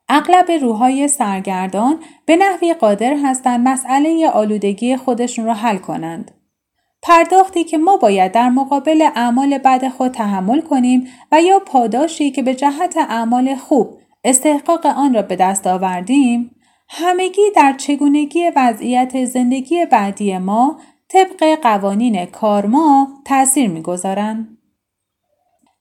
اغلب 0.09 0.51
روحای 0.51 1.09
سرگردان 1.09 1.99
به 2.27 2.37
نحوی 2.37 2.75
قادر 2.75 3.16
هستند 3.25 3.69
مسئله 3.69 4.29
آلودگی 4.29 4.97
خودشون 4.97 5.47
را 5.47 5.55
حل 5.55 5.77
کنند. 5.77 6.31
پرداختی 7.03 7.64
که 7.64 7.79
ما 7.79 7.97
باید 7.97 8.33
در 8.33 8.49
مقابل 8.49 9.09
اعمال 9.14 9.59
بد 9.59 9.88
خود 9.88 10.12
تحمل 10.12 10.61
کنیم 10.61 11.09
و 11.33 11.42
یا 11.42 11.59
پاداشی 11.59 12.31
که 12.31 12.42
به 12.42 12.55
جهت 12.55 12.97
اعمال 12.97 13.55
خوب 13.55 13.99
استحقاق 14.25 14.87
آن 14.87 15.14
را 15.14 15.23
به 15.23 15.37
دست 15.37 15.66
آوردیم 15.66 16.51
همگی 16.88 17.51
در 17.57 17.73
چگونگی 17.73 18.51
وضعیت 18.57 19.25
زندگی 19.25 19.87
بعدی 19.87 20.38
ما 20.38 20.81
طبق 21.09 21.59
قوانین 21.62 22.27
کارما 22.27 23.09
تأثیر 23.25 23.71
می‌گذارند. 23.71 24.56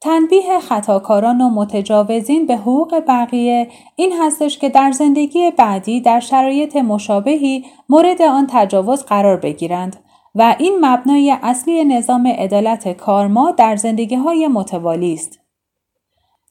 تنبیه 0.00 0.60
خطاکاران 0.60 1.40
و 1.40 1.48
متجاوزین 1.48 2.46
به 2.46 2.56
حقوق 2.56 3.02
بقیه 3.08 3.68
این 3.96 4.12
هستش 4.20 4.58
که 4.58 4.68
در 4.68 4.92
زندگی 4.92 5.50
بعدی 5.50 6.00
در 6.00 6.20
شرایط 6.20 6.76
مشابهی 6.76 7.64
مورد 7.88 8.22
آن 8.22 8.46
تجاوز 8.50 9.04
قرار 9.04 9.36
بگیرند 9.36 9.96
و 10.34 10.56
این 10.58 10.78
مبنای 10.80 11.36
اصلی 11.42 11.84
نظام 11.84 12.26
عدالت 12.26 12.92
کارما 12.92 13.50
در 13.50 13.76
زندگی 13.76 14.14
های 14.14 14.48
متوالی 14.48 15.14
است. 15.14 15.40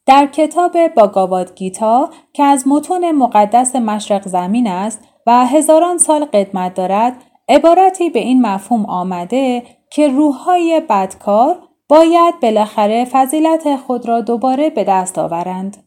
در 0.06 0.28
کتاب 0.28 0.88
باگاواد 0.88 1.56
گیتا 1.56 2.10
که 2.34 2.44
از 2.44 2.68
متون 2.68 3.12
مقدس 3.12 3.76
مشرق 3.76 4.28
زمین 4.28 4.68
است 4.68 5.00
و 5.28 5.46
هزاران 5.46 5.98
سال 5.98 6.26
قدمت 6.26 6.74
دارد 6.74 7.18
عبارتی 7.50 8.10
به 8.10 8.20
این 8.20 8.42
مفهوم 8.42 8.86
آمده 8.86 9.64
که 9.90 10.08
روحهای 10.08 10.82
بدکار 10.90 11.60
باید 11.88 12.40
بالاخره 12.40 13.06
فضیلت 13.06 13.76
خود 13.76 14.08
را 14.08 14.22
دوباره 14.22 14.70
به 14.70 14.84
دست 14.84 15.18
آورند. 15.18 15.78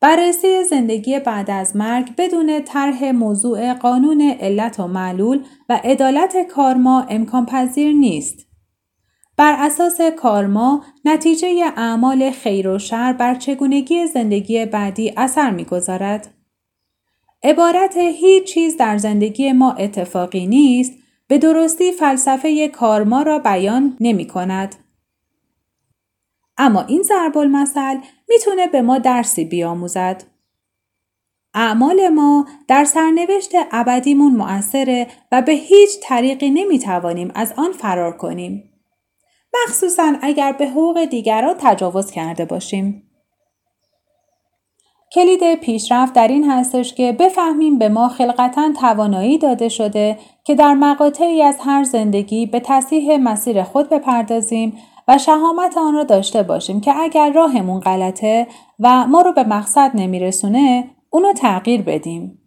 بررسی 0.00 0.64
زندگی 0.64 1.18
بعد 1.18 1.50
از 1.50 1.76
مرگ 1.76 2.16
بدون 2.18 2.60
طرح 2.60 3.10
موضوع 3.10 3.74
قانون 3.74 4.20
علت 4.40 4.80
و 4.80 4.86
معلول 4.86 5.44
و 5.68 5.80
عدالت 5.84 6.36
کارما 6.46 7.06
امکان 7.08 7.46
پذیر 7.46 7.92
نیست. 7.92 8.46
بر 9.36 9.56
اساس 9.58 10.00
کارما 10.00 10.84
نتیجه 11.04 11.72
اعمال 11.76 12.30
خیر 12.30 12.68
و 12.68 12.78
شر 12.78 13.12
بر 13.12 13.34
چگونگی 13.34 14.06
زندگی 14.06 14.66
بعدی 14.66 15.12
اثر 15.16 15.50
می‌گذارد. 15.50 16.34
عبارت 17.42 17.96
هیچ 17.96 18.44
چیز 18.44 18.76
در 18.76 18.98
زندگی 18.98 19.52
ما 19.52 19.72
اتفاقی 19.72 20.46
نیست 20.46 20.99
به 21.30 21.38
درستی 21.38 21.92
فلسفه 21.92 22.68
کارما 22.68 23.22
را 23.22 23.38
بیان 23.38 23.96
نمی 24.00 24.26
کند. 24.26 24.74
اما 26.56 26.82
این 26.82 27.02
ضرب 27.02 27.38
المثل 27.38 27.96
می‌تونه 28.28 28.66
به 28.66 28.82
ما 28.82 28.98
درسی 28.98 29.44
بیاموزد. 29.44 30.22
اعمال 31.54 32.08
ما 32.08 32.46
در 32.68 32.84
سرنوشت 32.84 33.50
ابدیمون 33.72 34.36
مؤثره 34.36 35.06
و 35.32 35.42
به 35.42 35.52
هیچ 35.52 35.90
طریقی 36.02 36.50
نمی‌توانیم 36.50 37.32
از 37.34 37.54
آن 37.56 37.72
فرار 37.72 38.16
کنیم. 38.16 38.72
مخصوصا 39.64 40.14
اگر 40.22 40.52
به 40.52 40.68
حقوق 40.68 41.04
دیگران 41.04 41.54
تجاوز 41.58 42.10
کرده 42.10 42.44
باشیم. 42.44 43.06
کلید 45.12 45.54
پیشرفت 45.54 46.12
در 46.12 46.28
این 46.28 46.50
هستش 46.50 46.94
که 46.94 47.12
بفهمیم 47.12 47.78
به 47.78 47.88
ما 47.88 48.08
خلقتا 48.08 48.72
توانایی 48.80 49.38
داده 49.38 49.68
شده 49.68 50.18
که 50.50 50.56
در 50.56 50.74
مقاطعی 50.74 51.42
از 51.42 51.56
هر 51.60 51.84
زندگی 51.84 52.46
به 52.46 52.60
تصحیح 52.60 53.16
مسیر 53.16 53.62
خود 53.62 53.88
بپردازیم 53.88 54.78
و 55.08 55.18
شهامت 55.18 55.78
آن 55.78 55.94
را 55.94 56.04
داشته 56.04 56.42
باشیم 56.42 56.80
که 56.80 56.96
اگر 56.96 57.32
راهمون 57.32 57.80
غلطه 57.80 58.46
و 58.80 59.06
ما 59.06 59.20
رو 59.20 59.32
به 59.32 59.44
مقصد 59.44 59.90
نمیرسونه 59.94 60.90
اونو 61.10 61.32
تغییر 61.32 61.82
بدیم. 61.82 62.38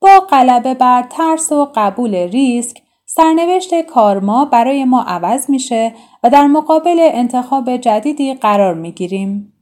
با 0.00 0.20
غلبه 0.30 0.74
بر 0.74 1.02
ترس 1.02 1.52
و 1.52 1.68
قبول 1.74 2.14
ریسک 2.14 2.82
سرنوشت 3.06 3.80
کارما 3.80 4.44
برای 4.44 4.84
ما 4.84 5.02
عوض 5.02 5.50
میشه 5.50 5.94
و 6.22 6.30
در 6.30 6.46
مقابل 6.46 6.96
انتخاب 6.98 7.76
جدیدی 7.76 8.34
قرار 8.34 8.74
می‌گیریم. 8.74 9.52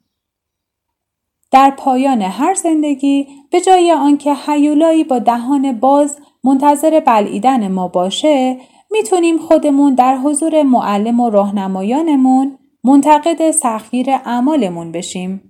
در 1.51 1.71
پایان 1.71 2.23
هر 2.23 2.55
زندگی 2.55 3.29
به 3.51 3.61
جای 3.61 3.93
آنکه 3.93 4.35
حیولایی 4.35 5.05
با 5.05 5.19
دهان 5.19 5.73
باز 5.73 6.19
منتظر 6.45 7.01
بلعیدن 7.01 7.69
ما 7.69 7.89
باشه 7.89 8.59
می‌تونیم 8.91 9.39
خودمون 9.39 9.95
در 9.95 10.17
حضور 10.17 10.63
معلم 10.63 11.21
و 11.21 11.31
راهنمایانمون 11.31 12.59
منتقد 12.85 13.51
سختگیر 13.51 14.11
اعمالمون 14.11 14.93
بشیم. 14.93 15.49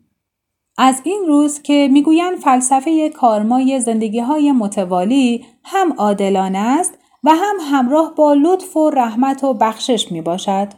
از 0.78 1.00
این 1.04 1.24
روز 1.26 1.62
که 1.62 1.88
می‌گویند 1.92 2.38
فلسفه 2.38 3.08
کارمای 3.08 3.80
زندگی 3.80 4.20
های 4.20 4.52
متوالی 4.52 5.44
هم 5.64 5.92
عادلانه 5.92 6.58
است 6.58 6.98
و 7.24 7.30
هم 7.30 7.56
همراه 7.60 8.14
با 8.14 8.34
لطف 8.34 8.76
و 8.76 8.90
رحمت 8.90 9.44
و 9.44 9.54
بخشش 9.54 10.12
می 10.12 10.20
باشد. 10.20 10.68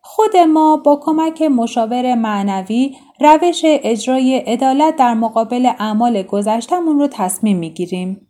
خود 0.00 0.36
ما 0.36 0.76
با 0.76 1.00
کمک 1.02 1.42
مشاور 1.42 2.14
معنوی 2.14 2.96
روش 3.20 3.60
اجرای 3.64 4.36
عدالت 4.38 4.96
در 4.96 5.14
مقابل 5.14 5.66
اعمال 5.66 6.22
گذشتمون 6.22 6.98
رو 6.98 7.06
تصمیم 7.06 7.58
می‌گیریم. 7.58 8.27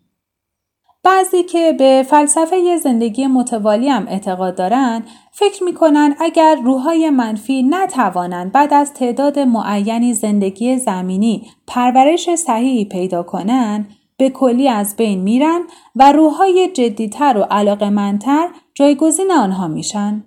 بعضی 1.08 1.42
که 1.42 1.72
به 1.78 2.06
فلسفه 2.08 2.76
زندگی 2.76 3.26
متوالی 3.26 3.88
هم 3.88 4.06
اعتقاد 4.08 4.56
دارن 4.56 5.02
فکر 5.32 5.64
می‌کنن 5.64 6.16
اگر 6.20 6.56
روحای 6.64 7.10
منفی 7.10 7.62
نتوانند 7.62 8.52
بعد 8.52 8.74
از 8.74 8.94
تعداد 8.94 9.38
معینی 9.38 10.14
زندگی 10.14 10.78
زمینی 10.78 11.50
پرورش 11.66 12.34
صحیحی 12.34 12.84
پیدا 12.84 13.22
کنند 13.22 13.90
به 14.16 14.30
کلی 14.30 14.68
از 14.68 14.96
بین 14.96 15.20
میرن 15.20 15.60
و 15.96 16.12
روحای 16.12 16.70
جدیتر 16.72 17.38
و 17.38 17.42
علاقمندتر 17.42 18.48
جایگزین 18.74 19.32
آنها 19.32 19.68
میشن. 19.68 20.24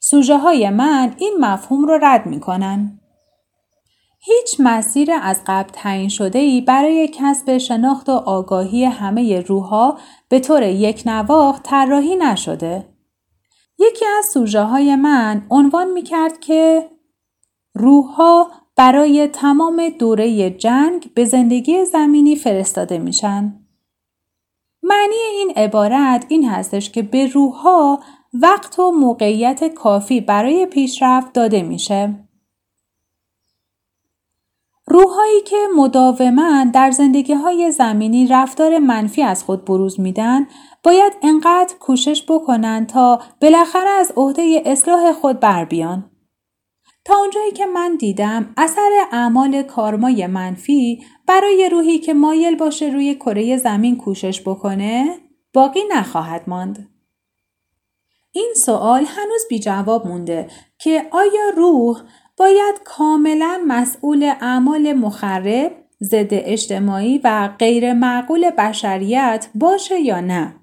سوژه 0.00 0.38
های 0.38 0.70
من 0.70 1.14
این 1.18 1.36
مفهوم 1.40 1.84
رو 1.84 1.98
رد 2.02 2.26
می‌کنن. 2.26 3.01
هیچ 4.24 4.56
مسیر 4.58 5.10
از 5.22 5.40
قبل 5.46 5.70
تعیین 5.72 6.08
شده 6.08 6.38
ای 6.38 6.60
برای 6.60 7.08
کسب 7.12 7.58
شناخت 7.58 8.08
و 8.08 8.12
آگاهی 8.12 8.84
همه 8.84 9.40
روحها 9.40 9.98
به 10.28 10.40
طور 10.40 10.62
یک 10.62 11.02
نواخ 11.06 11.60
طراحی 11.62 12.16
نشده. 12.16 12.88
یکی 13.78 14.04
از 14.18 14.26
سوژه 14.26 14.62
های 14.62 14.96
من 14.96 15.46
عنوان 15.50 15.90
می 15.90 16.02
کرد 16.02 16.40
که 16.40 16.90
روحها 17.74 18.50
برای 18.76 19.26
تمام 19.26 19.88
دوره 19.88 20.50
جنگ 20.50 21.10
به 21.14 21.24
زندگی 21.24 21.84
زمینی 21.84 22.36
فرستاده 22.36 22.98
میشن. 22.98 23.66
معنی 24.82 25.14
این 25.38 25.52
عبارت 25.56 26.26
این 26.28 26.48
هستش 26.48 26.90
که 26.90 27.02
به 27.02 27.26
روحها 27.26 28.00
وقت 28.32 28.78
و 28.78 28.90
موقعیت 28.90 29.74
کافی 29.74 30.20
برای 30.20 30.66
پیشرفت 30.66 31.32
داده 31.32 31.62
میشه. 31.62 32.28
روحهایی 34.92 35.40
که 35.40 35.56
مداوما 35.76 36.64
در 36.74 36.90
زندگی 36.90 37.32
های 37.32 37.70
زمینی 37.70 38.26
رفتار 38.26 38.78
منفی 38.78 39.22
از 39.22 39.44
خود 39.44 39.64
بروز 39.64 40.00
میدن 40.00 40.46
باید 40.84 41.12
انقدر 41.22 41.74
کوشش 41.80 42.24
بکنن 42.28 42.86
تا 42.86 43.20
بالاخره 43.40 43.88
از 43.88 44.12
عهده 44.16 44.62
اصلاح 44.66 45.12
خود 45.12 45.40
بر 45.40 45.64
بیان. 45.64 46.10
تا 47.04 47.16
اونجایی 47.16 47.50
که 47.50 47.66
من 47.66 47.96
دیدم 47.96 48.54
اثر 48.56 48.90
اعمال 49.12 49.62
کارمای 49.62 50.26
منفی 50.26 51.04
برای 51.26 51.68
روحی 51.72 51.98
که 51.98 52.14
مایل 52.14 52.56
باشه 52.56 52.86
روی 52.86 53.14
کره 53.14 53.56
زمین 53.56 53.96
کوشش 53.96 54.40
بکنه 54.40 55.18
باقی 55.54 55.80
نخواهد 55.90 56.42
ماند. 56.46 56.88
این 58.32 58.52
سوال 58.56 59.04
هنوز 59.04 59.42
بی 59.48 59.58
جواب 59.58 60.06
مونده 60.06 60.48
که 60.78 61.08
آیا 61.12 61.50
روح 61.56 62.02
باید 62.42 62.80
کاملا 62.84 63.64
مسئول 63.66 64.22
اعمال 64.40 64.92
مخرب، 64.92 65.72
ضد 66.02 66.28
اجتماعی 66.30 67.20
و 67.24 67.48
غیر 67.58 67.92
معقول 67.92 68.50
بشریت 68.50 69.48
باشه 69.54 70.00
یا 70.00 70.20
نه؟ 70.20 70.54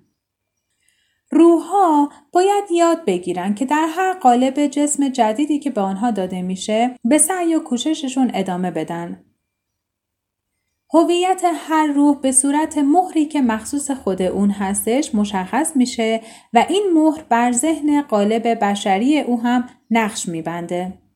روحها 1.31 2.09
باید 2.33 2.63
یاد 2.71 3.05
بگیرن 3.05 3.55
که 3.55 3.65
در 3.65 3.87
هر 3.89 4.13
قالب 4.13 4.67
جسم 4.67 5.09
جدیدی 5.09 5.59
که 5.59 5.69
به 5.69 5.81
آنها 5.81 6.11
داده 6.11 6.41
میشه 6.41 6.95
به 7.05 7.17
سعی 7.17 7.55
و 7.55 7.59
کوشششون 7.59 8.31
ادامه 8.33 8.71
بدن. 8.71 9.25
هویت 10.93 11.41
هر 11.55 11.87
روح 11.87 12.21
به 12.21 12.31
صورت 12.31 12.77
مهری 12.77 13.25
که 13.25 13.41
مخصوص 13.41 13.91
خود 13.91 14.21
اون 14.21 14.51
هستش 14.51 15.15
مشخص 15.15 15.75
میشه 15.75 16.21
و 16.53 16.65
این 16.69 16.83
مهر 16.93 17.23
بر 17.29 17.51
ذهن 17.51 18.01
قالب 18.01 18.47
بشری 18.63 19.19
او 19.19 19.41
هم 19.41 19.69
نقش 19.91 20.27
میبنده. 20.27 21.08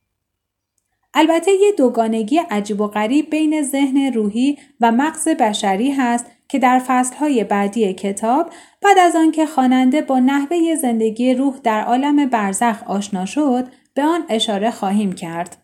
البته 1.14 1.52
یه 1.52 1.72
دوگانگی 1.78 2.38
عجیب 2.38 2.82
و 2.82 2.88
غریب 2.88 3.30
بین 3.30 3.62
ذهن 3.62 4.14
روحی 4.14 4.58
و 4.82 4.92
مغز 4.92 5.28
بشری 5.28 5.92
هست 5.92 6.26
که 6.48 6.60
در 6.60 6.80
فصلهای 6.88 7.44
بعدی 7.44 7.94
کتاب 7.94 8.50
بعد 8.82 8.98
از 9.00 9.16
آنکه 9.16 9.46
خواننده 9.46 10.02
با 10.02 10.20
نحوه 10.20 10.76
زندگی 10.76 11.34
روح 11.34 11.58
در 11.64 11.84
عالم 11.84 12.26
برزخ 12.26 12.84
آشنا 12.88 13.26
شد 13.26 13.68
به 13.94 14.04
آن 14.04 14.24
اشاره 14.30 14.72
خواهیم 14.72 15.14
کرد. 15.14 15.63